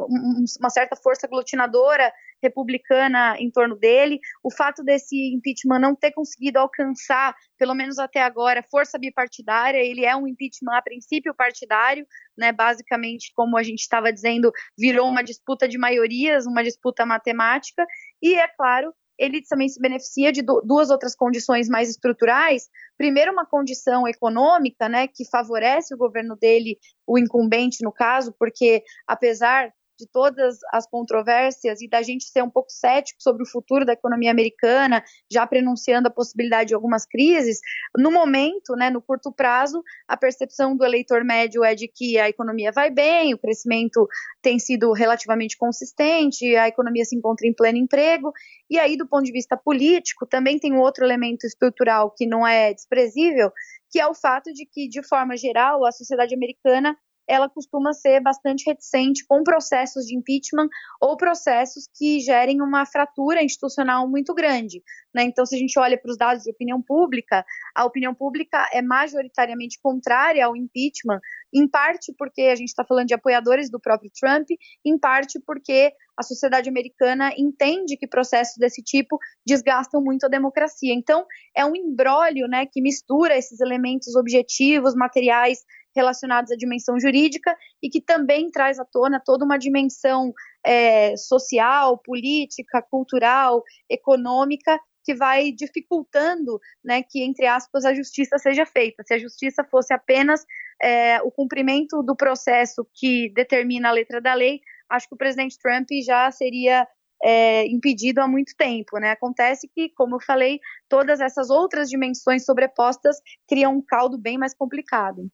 [0.61, 6.59] uma certa força aglutinadora republicana em torno dele, o fato desse impeachment não ter conseguido
[6.59, 12.53] alcançar, pelo menos até agora, força bipartidária, ele é um impeachment a princípio partidário, né,
[12.53, 17.85] basicamente, como a gente estava dizendo, virou uma disputa de maiorias, uma disputa matemática,
[18.22, 22.68] e é claro, ele também se beneficia de duas outras condições mais estruturais.
[22.96, 28.83] Primeiro, uma condição econômica, né, que favorece o governo dele, o incumbente no caso, porque
[29.07, 33.85] apesar de todas as controvérsias e da gente ser um pouco cético sobre o futuro
[33.85, 37.61] da economia americana, já prenunciando a possibilidade de algumas crises,
[37.97, 42.29] no momento, né, no curto prazo, a percepção do eleitor médio é de que a
[42.29, 44.09] economia vai bem, o crescimento
[44.43, 48.33] tem sido relativamente consistente, a economia se encontra em pleno emprego,
[48.69, 52.47] e aí, do ponto de vista político, também tem um outro elemento estrutural que não
[52.47, 53.53] é desprezível,
[53.91, 56.97] que é o fato de que, de forma geral, a sociedade americana
[57.29, 60.69] ela costuma ser bastante reticente com processos de impeachment
[61.01, 64.83] ou processos que gerem uma fratura institucional muito grande.
[65.15, 65.25] Né?
[65.25, 68.83] Então, se a gente olha para os dados de opinião pública, a opinião pública é
[68.83, 71.21] majoritariamente contrária ao impeachment,
[71.53, 74.49] em parte porque a gente está falando de apoiadores do próprio Trump,
[74.85, 80.93] em parte porque a sociedade americana entende que processos desse tipo desgastam muito a democracia.
[80.95, 81.25] Então,
[81.57, 85.61] é um embrólio né, que mistura esses elementos objetivos, materiais
[85.95, 90.33] relacionados à dimensão jurídica e que também traz à tona toda uma dimensão
[90.65, 98.65] é, social, política, cultural, econômica que vai dificultando né, que, entre aspas, a justiça seja
[98.65, 99.03] feita.
[99.07, 100.45] Se a justiça fosse apenas
[100.83, 105.59] é, o cumprimento do processo que determina a letra da lei, acho que o presidente
[105.59, 106.89] Trump já seria
[107.23, 108.99] é, impedido há muito tempo.
[108.99, 109.11] Né?
[109.11, 114.55] Acontece que, como eu falei, todas essas outras dimensões sobrepostas criam um caldo bem mais
[114.55, 115.31] complicado.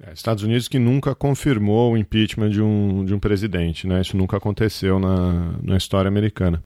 [0.00, 4.00] É, Estados Unidos que nunca confirmou o impeachment de um, de um presidente, né?
[4.00, 6.62] Isso nunca aconteceu na, na história americana.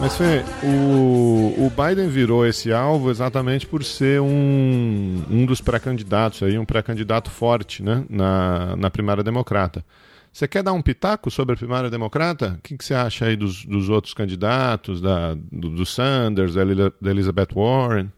[0.00, 6.42] Mas Fê, o, o Biden virou esse alvo exatamente por ser um, um dos pré-candidatos
[6.44, 9.84] aí, um pré-candidato forte, né, na, na primária democrata.
[10.32, 12.54] Você quer dar um pitaco sobre a primária democrata?
[12.58, 16.62] O que, que você acha aí dos, dos outros candidatos, da, do, do Sanders, da,
[16.64, 18.12] da Elizabeth Warren?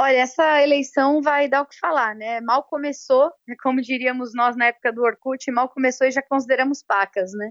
[0.00, 2.40] Olha, essa eleição vai dar o que falar, né?
[2.40, 7.32] Mal começou, como diríamos nós na época do Orkut, mal começou e já consideramos pacas,
[7.32, 7.50] né?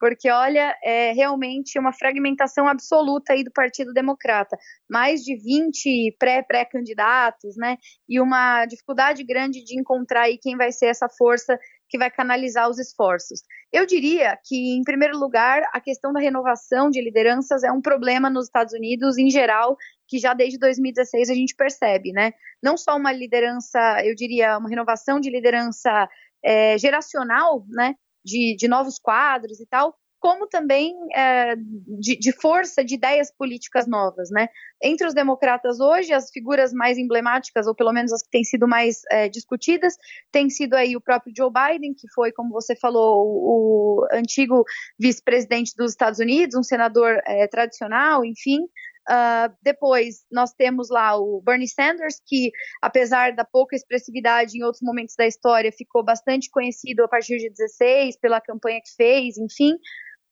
[0.00, 4.56] Porque, olha, é realmente uma fragmentação absoluta aí do Partido Democrata.
[4.90, 7.76] Mais de 20 pré-pré-candidatos, né?
[8.08, 11.58] E uma dificuldade grande de encontrar aí quem vai ser essa força
[11.90, 13.42] que vai canalizar os esforços.
[13.70, 18.30] Eu diria que, em primeiro lugar, a questão da renovação de lideranças é um problema
[18.30, 19.76] nos Estados Unidos em geral,
[20.12, 22.34] que já desde 2016 a gente percebe, né?
[22.62, 26.06] Não só uma liderança, eu diria, uma renovação de liderança
[26.44, 27.94] é, geracional, né?
[28.22, 33.88] De, de novos quadros e tal, como também é, de, de, força de ideias políticas
[33.88, 34.48] novas, né?
[34.82, 38.68] Entre os democratas hoje, as figuras mais emblemáticas, ou pelo menos as que têm sido
[38.68, 39.96] mais é, discutidas,
[40.30, 44.62] tem sido aí o próprio Joe Biden, que foi, como você falou, o, o antigo
[44.98, 48.68] vice-presidente dos Estados Unidos, um senador é, tradicional, enfim.
[49.08, 54.82] Uh, depois nós temos lá o Bernie Sanders, que apesar da pouca expressividade em outros
[54.82, 59.76] momentos da história, ficou bastante conhecido a partir de 16 pela campanha que fez, enfim.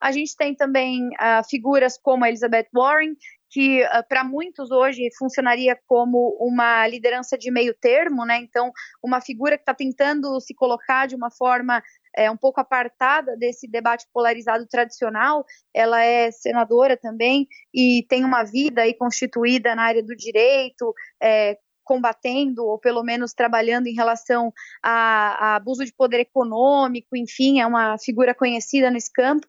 [0.01, 3.15] A gente tem também uh, figuras como a Elizabeth Warren,
[3.51, 8.39] que uh, para muitos hoje funcionaria como uma liderança de meio termo, né?
[8.39, 8.73] Então,
[9.03, 11.83] uma figura que está tentando se colocar de uma forma
[12.17, 15.45] é, um pouco apartada desse debate polarizado tradicional.
[15.75, 21.59] Ela é senadora também e tem uma vida aí constituída na área do direito, é,
[21.85, 27.67] combatendo ou pelo menos trabalhando em relação a, a, abuso de poder econômico, enfim, é
[27.67, 29.47] uma figura conhecida nesse campo.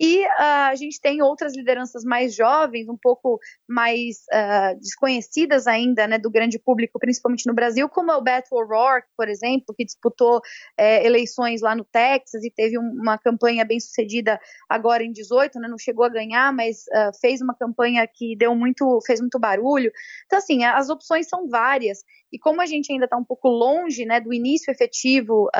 [0.00, 6.06] E uh, a gente tem outras lideranças mais jovens, um pouco mais uh, desconhecidas ainda,
[6.06, 9.84] né, do grande público, principalmente no Brasil, como é o Beto O'Rourke, por exemplo, que
[9.84, 10.40] disputou
[10.76, 15.60] é, eleições lá no Texas e teve um, uma campanha bem sucedida agora em 18,
[15.60, 19.38] né, não chegou a ganhar, mas uh, fez uma campanha que deu muito, fez muito
[19.38, 19.92] barulho.
[20.26, 22.02] Então, assim, as opções são várias.
[22.32, 25.50] E como a gente ainda está um pouco longe né, do início efetivo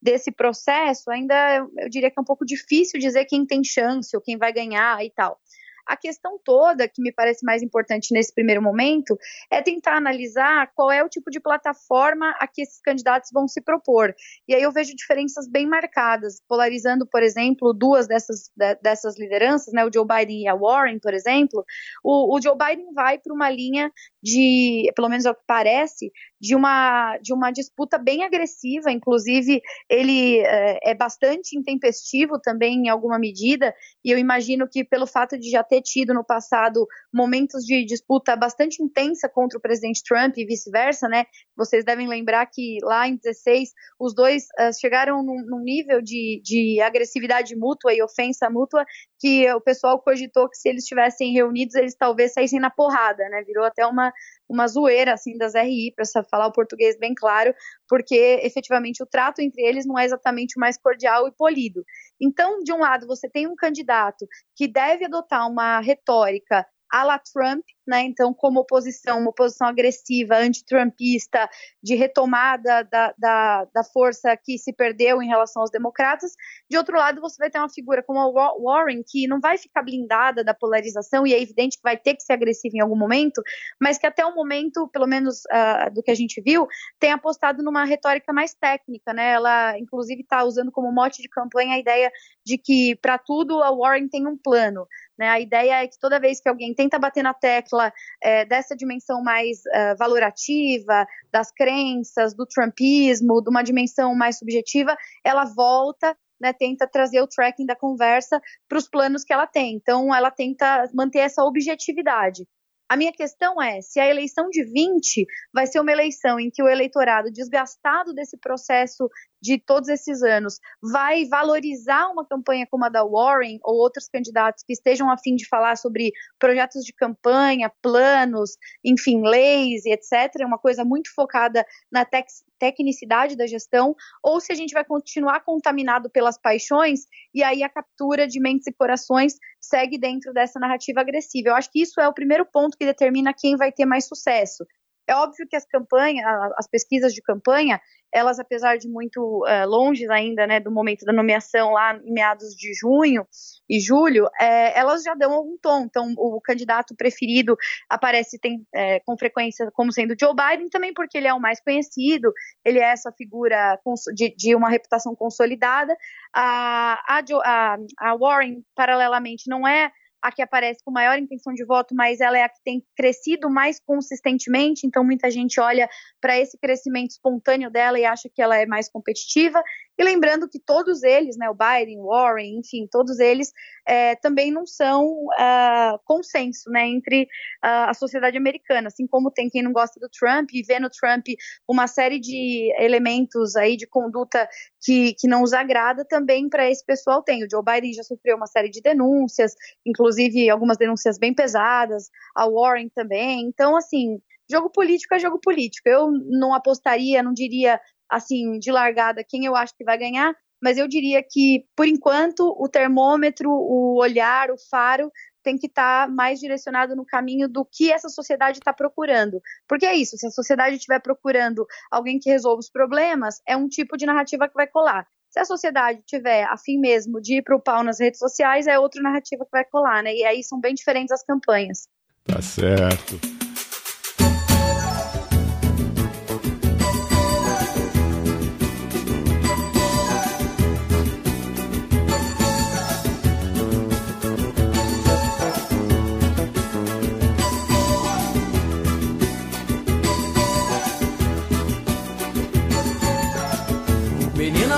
[0.00, 4.22] desse processo, ainda eu diria que é um pouco difícil dizer quem tem chance ou
[4.22, 5.40] quem vai ganhar e tal.
[5.86, 9.16] A questão toda, que me parece mais importante nesse primeiro momento,
[9.50, 13.60] é tentar analisar qual é o tipo de plataforma a que esses candidatos vão se
[13.60, 14.14] propor.
[14.48, 18.50] E aí eu vejo diferenças bem marcadas, polarizando, por exemplo, duas dessas,
[18.82, 21.64] dessas lideranças, né, o Joe Biden e a Warren, por exemplo.
[22.02, 23.90] O, o Joe Biden vai para uma linha
[24.22, 26.10] de, pelo menos é o que parece,
[26.40, 32.88] de uma, de uma disputa bem agressiva, inclusive ele é, é bastante intempestivo também em
[32.88, 33.74] alguma medida,
[34.04, 37.84] e eu imagino que pelo fato de já ter ter tido no passado momentos de
[37.84, 41.24] disputa bastante intensa contra o presidente Trump e vice-versa, né?
[41.56, 46.40] Vocês devem lembrar que lá em 16 os dois uh, chegaram num, num nível de,
[46.44, 48.84] de agressividade mútua e ofensa mútua
[49.24, 53.42] que o pessoal cogitou que se eles estivessem reunidos eles talvez saíssem na porrada, né?
[53.42, 54.12] Virou até uma
[54.46, 57.54] uma zoeira assim das RI para falar o português bem claro,
[57.88, 61.82] porque efetivamente o trato entre eles não é exatamente o mais cordial e polido.
[62.20, 67.18] Então, de um lado, você tem um candidato que deve adotar uma retórica à la
[67.18, 68.02] Trump, né?
[68.02, 71.48] Então, como oposição, uma oposição agressiva, antitrumpista,
[71.82, 76.32] de retomada da, da, da, força que se perdeu em relação aos democratas.
[76.68, 79.82] De outro lado, você vai ter uma figura como a Warren, que não vai ficar
[79.82, 83.42] blindada da polarização, e é evidente que vai ter que ser agressiva em algum momento,
[83.80, 86.66] mas que até o momento, pelo menos uh, do que a gente viu,
[86.98, 89.32] tem apostado numa retórica mais técnica, né?
[89.32, 92.10] Ela, inclusive, está usando como mote de campanha a ideia
[92.44, 94.86] de que, para tudo, a Warren tem um plano.
[95.18, 95.28] Né?
[95.28, 97.73] A ideia é que toda vez que alguém tenta bater na tecla
[98.22, 104.96] é, dessa dimensão mais uh, valorativa, das crenças, do trumpismo, de uma dimensão mais subjetiva,
[105.24, 109.74] ela volta né, tenta trazer o tracking da conversa para os planos que ela tem.
[109.74, 112.46] Então, ela tenta manter essa objetividade.
[112.86, 116.62] A minha questão é se a eleição de 20 vai ser uma eleição em que
[116.62, 119.08] o eleitorado, desgastado desse processo
[119.44, 124.64] de todos esses anos vai valorizar uma campanha como a da Warren ou outros candidatos
[124.64, 130.46] que estejam a fim de falar sobre projetos de campanha, planos, enfim, leis e etc.,
[130.46, 132.26] uma coisa muito focada na tec
[132.58, 137.00] tecnicidade da gestão, ou se a gente vai continuar contaminado pelas paixões
[137.34, 141.50] e aí a captura de mentes e corações segue dentro dessa narrativa agressiva.
[141.50, 144.64] Eu acho que isso é o primeiro ponto que determina quem vai ter mais sucesso.
[145.06, 146.24] É óbvio que as campanhas,
[146.56, 147.80] as pesquisas de campanha,
[148.12, 152.54] elas, apesar de muito uh, longe ainda, né, do momento da nomeação lá em meados
[152.54, 153.26] de junho
[153.68, 155.82] e julho, é, elas já dão algum tom.
[155.82, 157.56] Então, o candidato preferido
[157.88, 161.60] aparece tem, é, com frequência como sendo Joe Biden, também porque ele é o mais
[161.60, 162.32] conhecido,
[162.64, 163.78] ele é essa figura
[164.14, 165.96] de, de uma reputação consolidada.
[166.32, 169.90] A, a, a Warren, paralelamente, não é
[170.24, 173.50] a que aparece com maior intenção de voto, mas ela é a que tem crescido
[173.50, 175.86] mais consistentemente, então muita gente olha
[176.18, 179.62] para esse crescimento espontâneo dela e acha que ela é mais competitiva.
[179.98, 183.52] E lembrando que todos eles, né, o Biden, Warren, enfim, todos eles
[183.86, 189.48] é, também não são uh, consenso né, entre uh, a sociedade americana, assim como tem
[189.48, 191.26] quem não gosta do Trump e vê no Trump
[191.68, 194.48] uma série de elementos aí de conduta
[194.82, 197.44] que, que não os agrada, também para esse pessoal tem.
[197.44, 199.54] O Joe Biden já sofreu uma série de denúncias,
[199.86, 203.46] inclusive algumas denúncias bem pesadas, a Warren também.
[203.46, 204.18] Então, assim,
[204.50, 205.88] jogo político é jogo político.
[205.88, 210.78] Eu não apostaria, não diria assim, de largada, quem eu acho que vai ganhar, mas
[210.78, 215.10] eu diria que, por enquanto, o termômetro, o olhar, o faro
[215.42, 219.40] tem que estar tá mais direcionado no caminho do que essa sociedade está procurando.
[219.68, 223.68] Porque é isso, se a sociedade estiver procurando alguém que resolva os problemas, é um
[223.68, 225.06] tipo de narrativa que vai colar.
[225.28, 228.78] Se a sociedade tiver afim mesmo de ir para o pau nas redes sociais, é
[228.78, 230.14] outra narrativa que vai colar, né?
[230.14, 231.88] E aí são bem diferentes as campanhas.
[232.24, 233.43] Tá certo.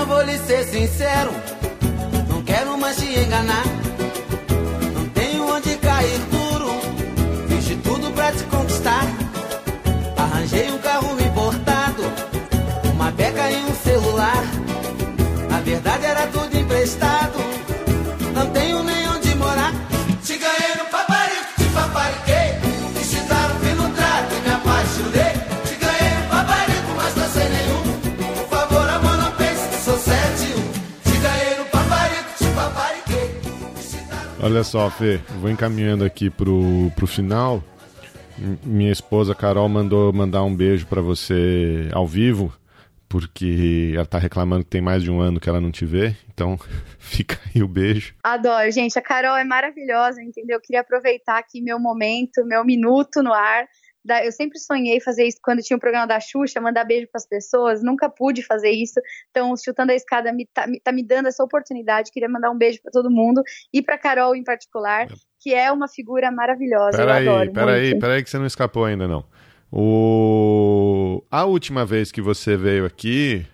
[0.07, 1.31] Vou lhe ser sincero,
[2.29, 3.65] não quero mais te enganar.
[4.93, 6.69] Não tenho onde cair duro,
[7.49, 9.03] fiz de tudo pra te conquistar.
[10.15, 12.03] Arranjei um carro importado,
[12.93, 14.43] uma beca e um celular.
[15.51, 17.37] A verdade era tudo emprestado,
[34.47, 37.61] Olha só, Fê, vou encaminhando aqui pro, pro final.
[38.63, 42.55] Minha esposa Carol mandou mandar um beijo pra você ao vivo,
[43.09, 46.15] porque ela tá reclamando que tem mais de um ano que ela não te vê.
[46.33, 46.57] Então,
[46.97, 48.15] fica aí o beijo.
[48.23, 48.97] Adoro, gente.
[48.97, 50.55] A Carol é maravilhosa, entendeu?
[50.55, 53.67] Eu queria aproveitar aqui meu momento, meu minuto no ar.
[54.23, 57.27] Eu sempre sonhei fazer isso quando tinha o programa da Xuxa, mandar beijo para as
[57.27, 57.83] pessoas.
[57.83, 58.99] Nunca pude fazer isso.
[59.29, 62.11] Então, chutando a escada me tá, me tá me dando essa oportunidade.
[62.11, 63.41] Queria mandar um beijo para todo mundo
[63.73, 65.07] e para Carol em particular,
[65.39, 66.97] que é uma figura maravilhosa.
[66.97, 69.25] Peraí, peraí, peraí que você não escapou ainda não.
[69.71, 71.23] O...
[71.29, 73.45] A última vez que você veio aqui,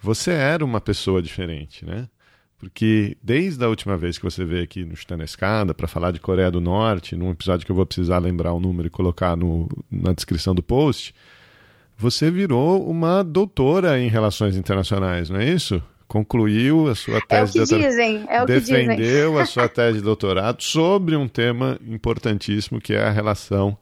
[0.00, 2.08] você era uma pessoa diferente, né?
[2.58, 6.10] Porque desde a última vez que você veio aqui no Chutando a Escada para falar
[6.10, 9.36] de Coreia do Norte, num episódio que eu vou precisar lembrar o número e colocar
[9.36, 11.14] no, na descrição do post,
[11.98, 15.82] você virou uma doutora em relações internacionais, não é isso?
[16.08, 18.86] Concluiu a sua É o tese que dizem, é o que dizem.
[18.86, 23.76] defendeu a sua tese de doutorado sobre um tema importantíssimo que é a relação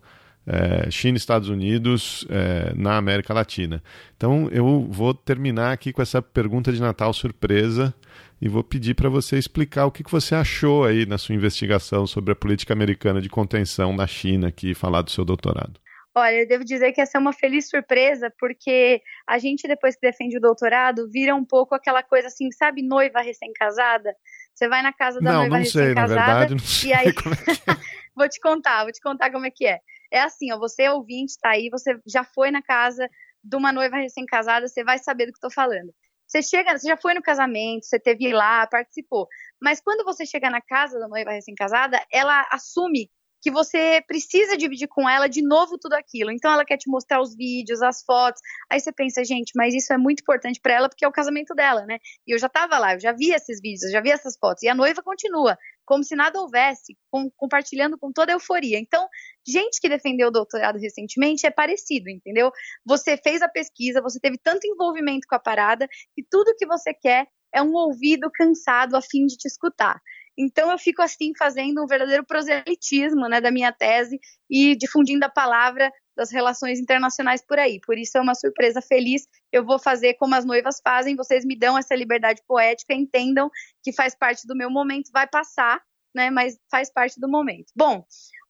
[0.47, 3.83] eh, China e Estados Unidos eh, na América Latina.
[4.17, 7.95] Então eu vou terminar aqui com essa pergunta de Natal surpresa
[8.41, 12.07] e vou pedir para você explicar o que, que você achou aí na sua investigação
[12.07, 15.81] sobre a política americana de contenção da China aqui falar do seu doutorado.
[16.17, 20.07] Olha, eu devo dizer que essa é uma feliz surpresa, porque a gente, depois que
[20.07, 24.15] defende o doutorado, vira um pouco aquela coisa assim, sabe, noiva recém-casada?
[24.55, 26.27] Você vai na casa da não, noiva não sei, na recém-casada.
[26.27, 27.77] verdade, não sei e aí- é é.
[28.15, 29.81] vou te contar, vou te contar como é que é.
[30.15, 33.09] É assim, ó, você ouvinte tá aí, você já foi na casa
[33.43, 35.93] de uma noiva recém-casada, você vai saber do que tô falando.
[36.25, 39.27] Você chega, você já foi no casamento, você teve lá, participou.
[39.61, 43.11] Mas quando você chega na casa da noiva recém-casada, ela assume
[43.43, 46.31] que você precisa dividir com ela de novo tudo aquilo.
[46.31, 48.41] Então ela quer te mostrar os vídeos, as fotos.
[48.71, 51.55] Aí você pensa, gente, mas isso é muito importante para ela porque é o casamento
[51.55, 51.99] dela, né?
[52.27, 54.63] E eu já tava lá, eu já vi esses vídeos, eu já vi essas fotos.
[54.63, 58.79] E a noiva continua, como se nada houvesse, com- compartilhando com toda a euforia.
[58.79, 59.07] Então,
[59.47, 62.51] gente que defendeu o doutorado recentemente é parecido, entendeu?
[62.85, 66.93] Você fez a pesquisa, você teve tanto envolvimento com a parada, que tudo que você
[66.95, 70.01] quer é um ouvido cansado a fim de te escutar.
[70.37, 74.19] Então eu fico assim fazendo um verdadeiro proselitismo, né, da minha tese
[74.51, 77.81] e difundindo a palavra das relações internacionais por aí.
[77.81, 79.27] Por isso é uma surpresa feliz.
[79.53, 83.51] Eu vou fazer como as noivas fazem, vocês me dão essa liberdade poética, entendam
[83.83, 85.83] que faz parte do meu momento, vai passar,
[86.15, 87.73] né, mas faz parte do momento.
[87.77, 88.05] Bom,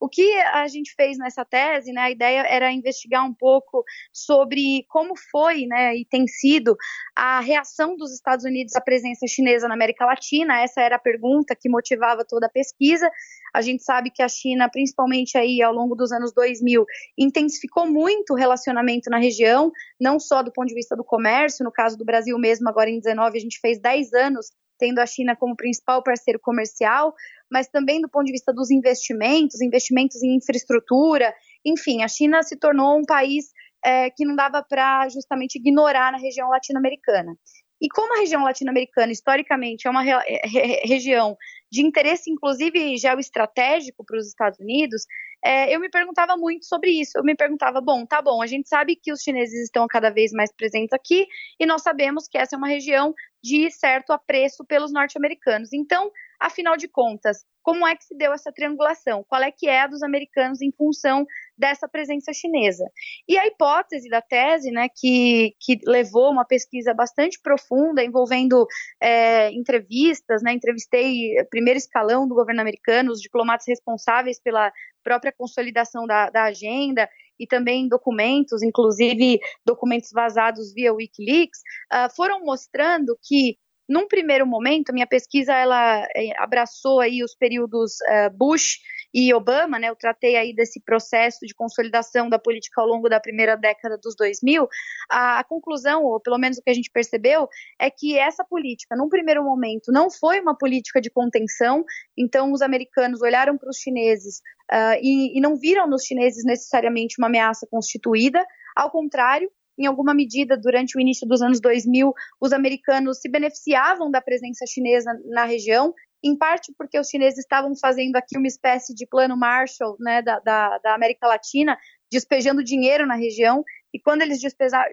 [0.04, 3.82] o que a gente fez nessa tese, né, a ideia era investigar um pouco
[4.12, 6.76] sobre como foi, né, e tem sido
[7.16, 10.60] a reação dos Estados Unidos à presença chinesa na América Latina.
[10.60, 13.10] Essa era a pergunta que motivava toda a pesquisa.
[13.54, 16.84] A gente sabe que a China, principalmente aí ao longo dos anos 2000,
[17.16, 21.72] intensificou muito o relacionamento na região, não só do ponto de vista do comércio, no
[21.72, 25.36] caso do Brasil mesmo, agora em 19 a gente fez 10 anos tendo a China
[25.36, 27.14] como principal parceiro comercial,
[27.54, 31.32] mas também do ponto de vista dos investimentos, investimentos em infraestrutura,
[31.64, 33.52] enfim, a China se tornou um país
[33.84, 37.32] é, que não dava para justamente ignorar na região latino-americana.
[37.80, 40.12] E como a região latino-americana, historicamente, é uma re
[40.44, 41.36] re região
[41.70, 45.04] de interesse, inclusive, geoestratégico para os Estados Unidos,
[45.44, 47.16] é, eu me perguntava muito sobre isso.
[47.16, 50.32] Eu me perguntava, bom, tá bom, a gente sabe que os chineses estão cada vez
[50.32, 51.26] mais presentes aqui
[51.60, 55.72] e nós sabemos que essa é uma região de certo apreço pelos norte-americanos.
[55.72, 56.10] Então,
[56.46, 59.24] afinal de contas, como é que se deu essa triangulação?
[59.26, 61.26] Qual é que é a dos americanos em função
[61.56, 62.84] dessa presença chinesa.
[63.28, 68.66] E a hipótese da tese, né, que, que levou uma pesquisa bastante profunda, envolvendo
[69.00, 74.72] é, entrevistas, né, entrevistei primeiro escalão do governo americano, os diplomatas responsáveis pela
[75.02, 81.58] própria consolidação da, da agenda, e também documentos, inclusive documentos vazados via Wikileaks,
[81.92, 83.58] uh, foram mostrando que
[83.88, 88.78] num primeiro momento, minha pesquisa ela é, abraçou aí os períodos uh, Bush
[89.12, 89.88] e Obama, né?
[89.90, 94.16] Eu tratei aí desse processo de consolidação da política ao longo da primeira década dos
[94.16, 94.66] 2000.
[95.10, 98.96] A, a conclusão, ou pelo menos o que a gente percebeu, é que essa política,
[98.96, 101.84] num primeiro momento, não foi uma política de contenção.
[102.16, 104.38] Então, os americanos olharam para os chineses
[104.72, 108.44] uh, e, e não viram nos chineses necessariamente uma ameaça constituída.
[108.74, 114.10] Ao contrário, em alguma medida, durante o início dos anos 2000, os americanos se beneficiavam
[114.10, 118.94] da presença chinesa na região, em parte porque os chineses estavam fazendo aqui uma espécie
[118.94, 121.76] de plano Marshall né, da, da, da América Latina,
[122.10, 123.62] despejando dinheiro na região,
[123.92, 124.40] e quando eles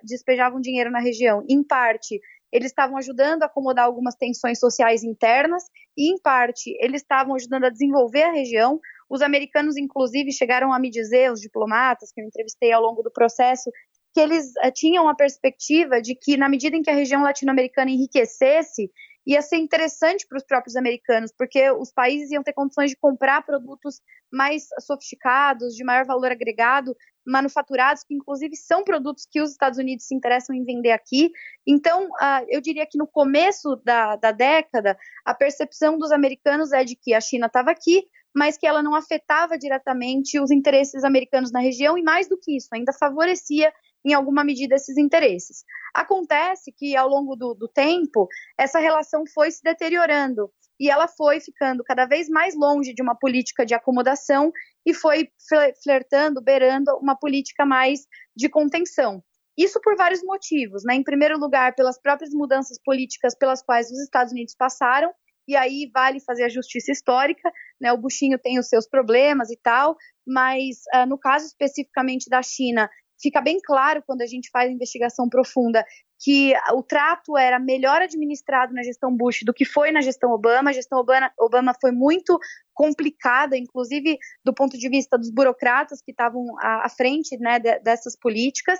[0.04, 2.20] despejavam dinheiro na região, em parte,
[2.52, 5.64] eles estavam ajudando a acomodar algumas tensões sociais internas,
[5.98, 8.80] e em parte, eles estavam ajudando a desenvolver a região.
[9.10, 13.12] Os americanos, inclusive, chegaram a me dizer, os diplomatas que eu entrevistei ao longo do
[13.12, 13.72] processo,
[14.14, 17.91] que eles uh, tinham a perspectiva de que, na medida em que a região latino-americana
[17.91, 18.91] enriquecesse,
[19.26, 23.45] ia ser interessante para os próprios americanos, porque os países iam ter condições de comprar
[23.45, 24.01] produtos
[24.32, 26.95] mais sofisticados, de maior valor agregado,
[27.26, 31.32] manufaturados, que inclusive são produtos que os Estados Unidos se interessam em vender aqui.
[31.68, 36.84] Então, uh, eu diria que no começo da, da década, a percepção dos americanos é
[36.84, 38.03] de que a China estava aqui,
[38.34, 42.55] mas que ela não afetava diretamente os interesses americanos na região, e mais do que
[42.55, 43.72] isso, ainda favorecia
[44.06, 45.64] em alguma medida esses interesses.
[45.93, 48.28] Acontece que ao longo do, do, tempo
[48.58, 53.16] essa relação foi se deteriorando e ela foi ficando cada vez mais longe de uma
[53.16, 54.52] política de acomodação
[54.86, 55.30] e foi
[55.84, 58.02] flertando, beirando uma política mais
[58.36, 59.24] de contenção.
[59.58, 60.95] Isso por vários motivos, né?
[60.95, 65.14] Em primeiro lugar, pelas próprias mudanças políticas pelas quais os Estados Unidos passaram,
[65.47, 67.91] e aí vale fazer a justiça histórica, né?
[67.91, 69.95] O Buchinho tem os seus problemas e tal,
[70.26, 72.89] mas uh, no caso especificamente da China,
[73.22, 75.86] fica bem claro quando a gente faz investigação profunda
[76.24, 80.70] que o trato era melhor administrado na gestão Bush do que foi na gestão Obama.
[80.70, 82.40] A gestão Obama, foi muito
[82.74, 88.16] complicada, inclusive do ponto de vista dos burocratas que estavam à, frente né, de, dessas
[88.16, 88.80] políticas.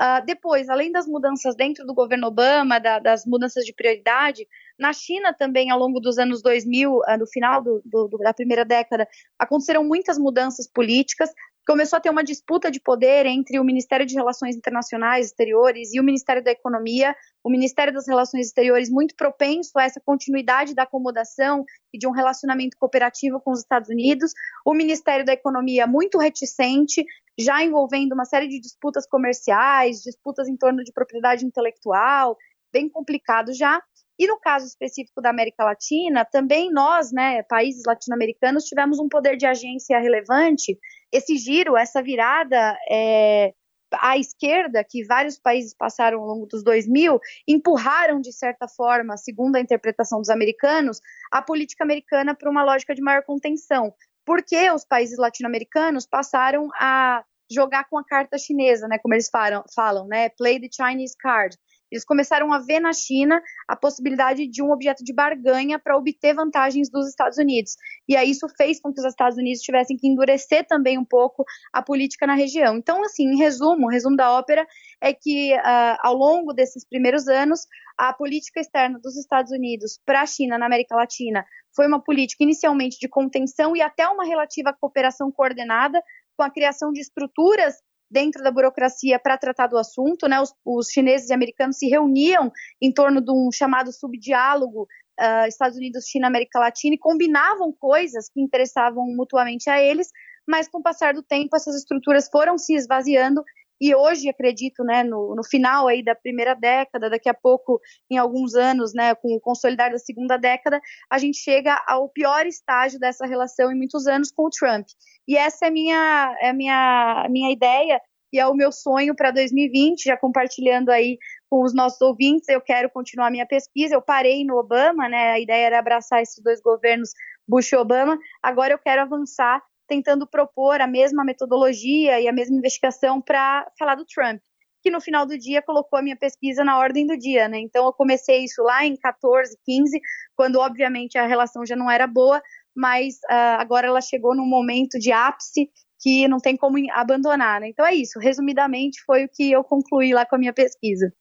[0.00, 4.46] Uh, depois, além das mudanças dentro do governo Obama, da, das mudanças de prioridade,
[4.78, 8.64] na China também, ao longo dos anos 2000, uh, no final do, do, da primeira
[8.64, 9.06] década,
[9.38, 11.30] aconteceram muitas mudanças políticas
[11.66, 16.00] começou a ter uma disputa de poder entre o Ministério de Relações Internacionais Exteriores e
[16.00, 20.82] o Ministério da Economia, o Ministério das Relações Exteriores muito propenso a essa continuidade da
[20.82, 24.32] acomodação e de um relacionamento cooperativo com os Estados Unidos,
[24.66, 27.04] o Ministério da Economia muito reticente,
[27.38, 32.36] já envolvendo uma série de disputas comerciais, disputas em torno de propriedade intelectual,
[32.72, 33.82] bem complicado já.
[34.22, 39.36] E no caso específico da América Latina, também nós, né, países latino-americanos, tivemos um poder
[39.36, 40.78] de agência relevante
[41.10, 43.52] esse giro, essa virada é,
[43.94, 47.18] à esquerda, que vários países passaram ao longo dos 2000,
[47.48, 51.00] empurraram, de certa forma, segundo a interpretação dos americanos,
[51.32, 53.92] a política americana para uma lógica de maior contenção.
[54.24, 59.64] Porque os países latino-americanos passaram a jogar com a carta chinesa, né, como eles falam,
[59.74, 61.56] falam, né, play the Chinese card.
[61.92, 66.34] Eles começaram a ver na China a possibilidade de um objeto de barganha para obter
[66.34, 67.76] vantagens dos Estados Unidos.
[68.08, 71.44] E aí isso fez com que os Estados Unidos tivessem que endurecer também um pouco
[71.70, 72.76] a política na região.
[72.76, 74.66] Então, assim, em resumo, o resumo da ópera
[75.02, 77.66] é que uh, ao longo desses primeiros anos,
[77.98, 81.44] a política externa dos Estados Unidos para a China na América Latina
[81.76, 86.02] foi uma política inicialmente de contenção e até uma relativa cooperação coordenada
[86.36, 87.74] com a criação de estruturas
[88.12, 90.38] dentro da burocracia para tratar do assunto, né?
[90.40, 94.82] Os, os, chineses e americanos se reuniam em torno de um chamado subdiálogo
[95.18, 100.10] uh, Estados Unidos, China, América Latina e combinavam coisas que interessavam mutuamente a eles,
[100.46, 103.42] mas com o passar do tempo essas estruturas foram se esvaziando
[103.82, 108.16] e hoje acredito, né, no, no, final aí da primeira década, daqui a pouco, em
[108.16, 110.80] alguns anos, né, com o consolidar da segunda década,
[111.10, 114.86] a gente chega ao pior estágio dessa relação em muitos anos com o Trump.
[115.26, 118.00] E essa é minha, é minha, minha ideia
[118.32, 121.18] e é o meu sonho para 2020, já compartilhando aí
[121.50, 123.96] com os nossos ouvintes, eu quero continuar minha pesquisa.
[123.96, 125.32] Eu parei no Obama, né?
[125.32, 127.10] A ideia era abraçar esses dois governos
[127.48, 128.16] Bush e Obama.
[128.40, 129.60] Agora eu quero avançar
[129.92, 134.40] tentando propor a mesma metodologia e a mesma investigação para falar do Trump,
[134.82, 137.58] que no final do dia colocou a minha pesquisa na ordem do dia, né?
[137.58, 140.00] Então eu comecei isso lá em 14, 15,
[140.34, 142.42] quando obviamente a relação já não era boa,
[142.74, 145.68] mas uh, agora ela chegou num momento de ápice
[146.00, 147.60] que não tem como abandonar.
[147.60, 147.68] Né?
[147.68, 148.18] Então é isso.
[148.18, 151.12] Resumidamente, foi o que eu concluí lá com a minha pesquisa.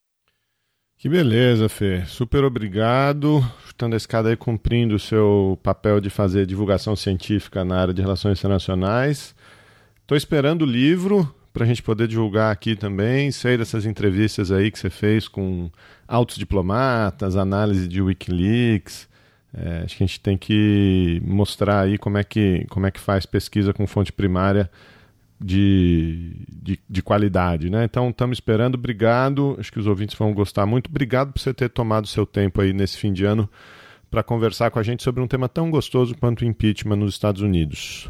[1.02, 2.06] Que beleza, Fê.
[2.06, 3.44] Super obrigado.
[3.66, 8.04] Chutando a escada aí, cumprindo o seu papel de fazer divulgação científica na área de
[8.04, 9.34] relações internacionais.
[10.00, 13.32] Estou esperando o livro para a gente poder divulgar aqui também.
[13.32, 15.72] Sei dessas entrevistas aí que você fez com
[16.08, 19.10] altos diplomatas, análise de Wikileaks.
[19.56, 23.00] É, acho que a gente tem que mostrar aí como é que, como é que
[23.00, 24.70] faz pesquisa com fonte primária
[25.44, 27.84] de, de, de qualidade, né?
[27.84, 29.56] Então estamos esperando, obrigado.
[29.60, 30.90] Acho que os ouvintes vão gostar muito.
[30.90, 33.50] Obrigado por você ter tomado seu tempo aí nesse fim de ano
[34.10, 37.42] para conversar com a gente sobre um tema tão gostoso quanto o impeachment nos Estados
[37.42, 38.10] Unidos.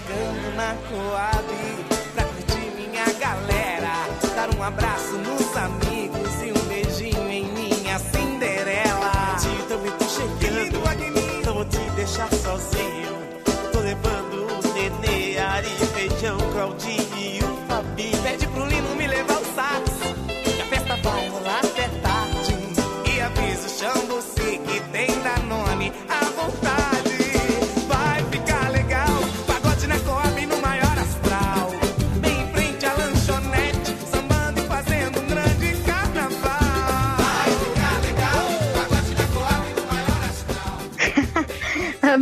[0.00, 1.59] Chegando na Coab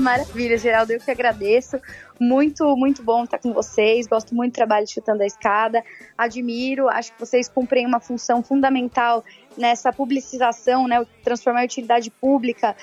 [0.08, 1.78] Maravilha, Geraldo, eu que agradeço.
[2.18, 4.06] Muito, muito bom estar com vocês.
[4.06, 5.84] Gosto muito do trabalho de Chutando a Escada.
[6.16, 9.22] Admiro, acho que vocês cumprem uma função fundamental
[9.54, 11.04] nessa publicização, né?
[11.22, 12.74] Transformar a utilidade pública,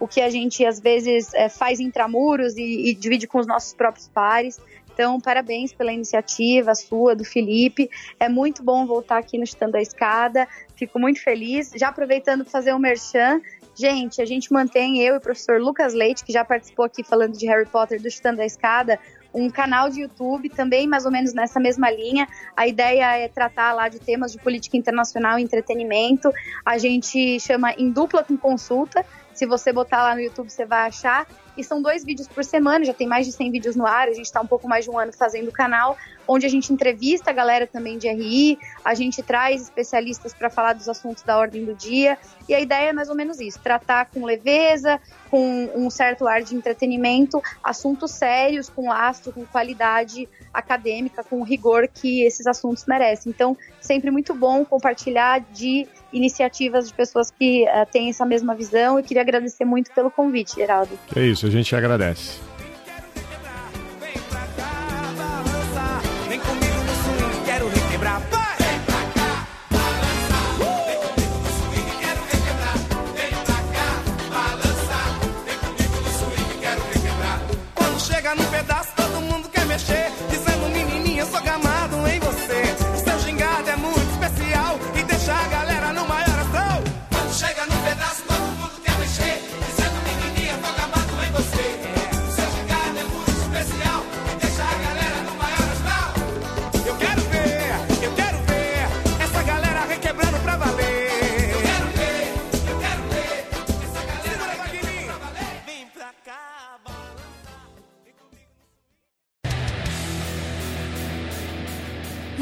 [0.00, 3.74] o que a gente às vezes é, faz intramuros e, e divide com os nossos
[3.74, 4.58] próprios pares.
[4.90, 7.90] Então, parabéns pela iniciativa sua, do Felipe.
[8.18, 10.48] É muito bom voltar aqui no Chutando a Escada.
[10.74, 11.72] Fico muito feliz.
[11.76, 13.40] Já aproveitando para fazer um merchan,
[13.80, 17.32] Gente, a gente mantém, eu e o professor Lucas Leite, que já participou aqui falando
[17.32, 18.98] de Harry Potter do Chutando a Escada,
[19.32, 22.28] um canal de YouTube também mais ou menos nessa mesma linha.
[22.54, 26.30] A ideia é tratar lá de temas de política internacional e entretenimento.
[26.62, 29.02] A gente chama Em Dupla com Consulta.
[29.40, 31.26] Se você botar lá no YouTube, você vai achar.
[31.56, 34.06] E são dois vídeos por semana, já tem mais de 100 vídeos no ar.
[34.06, 35.96] A gente está um pouco mais de um ano fazendo o canal,
[36.28, 40.74] onde a gente entrevista a galera também de RI, a gente traz especialistas para falar
[40.74, 42.18] dos assuntos da ordem do dia.
[42.46, 46.42] E a ideia é mais ou menos isso: tratar com leveza, com um certo ar
[46.42, 52.84] de entretenimento, assuntos sérios, com lastro, com qualidade acadêmica, com o rigor que esses assuntos
[52.84, 53.32] merecem.
[53.32, 58.98] Então, sempre muito bom compartilhar de iniciativas de pessoas que uh, têm essa mesma visão
[58.98, 60.98] e queria agradecer muito pelo convite, Geraldo.
[61.14, 62.49] É isso, a gente agradece.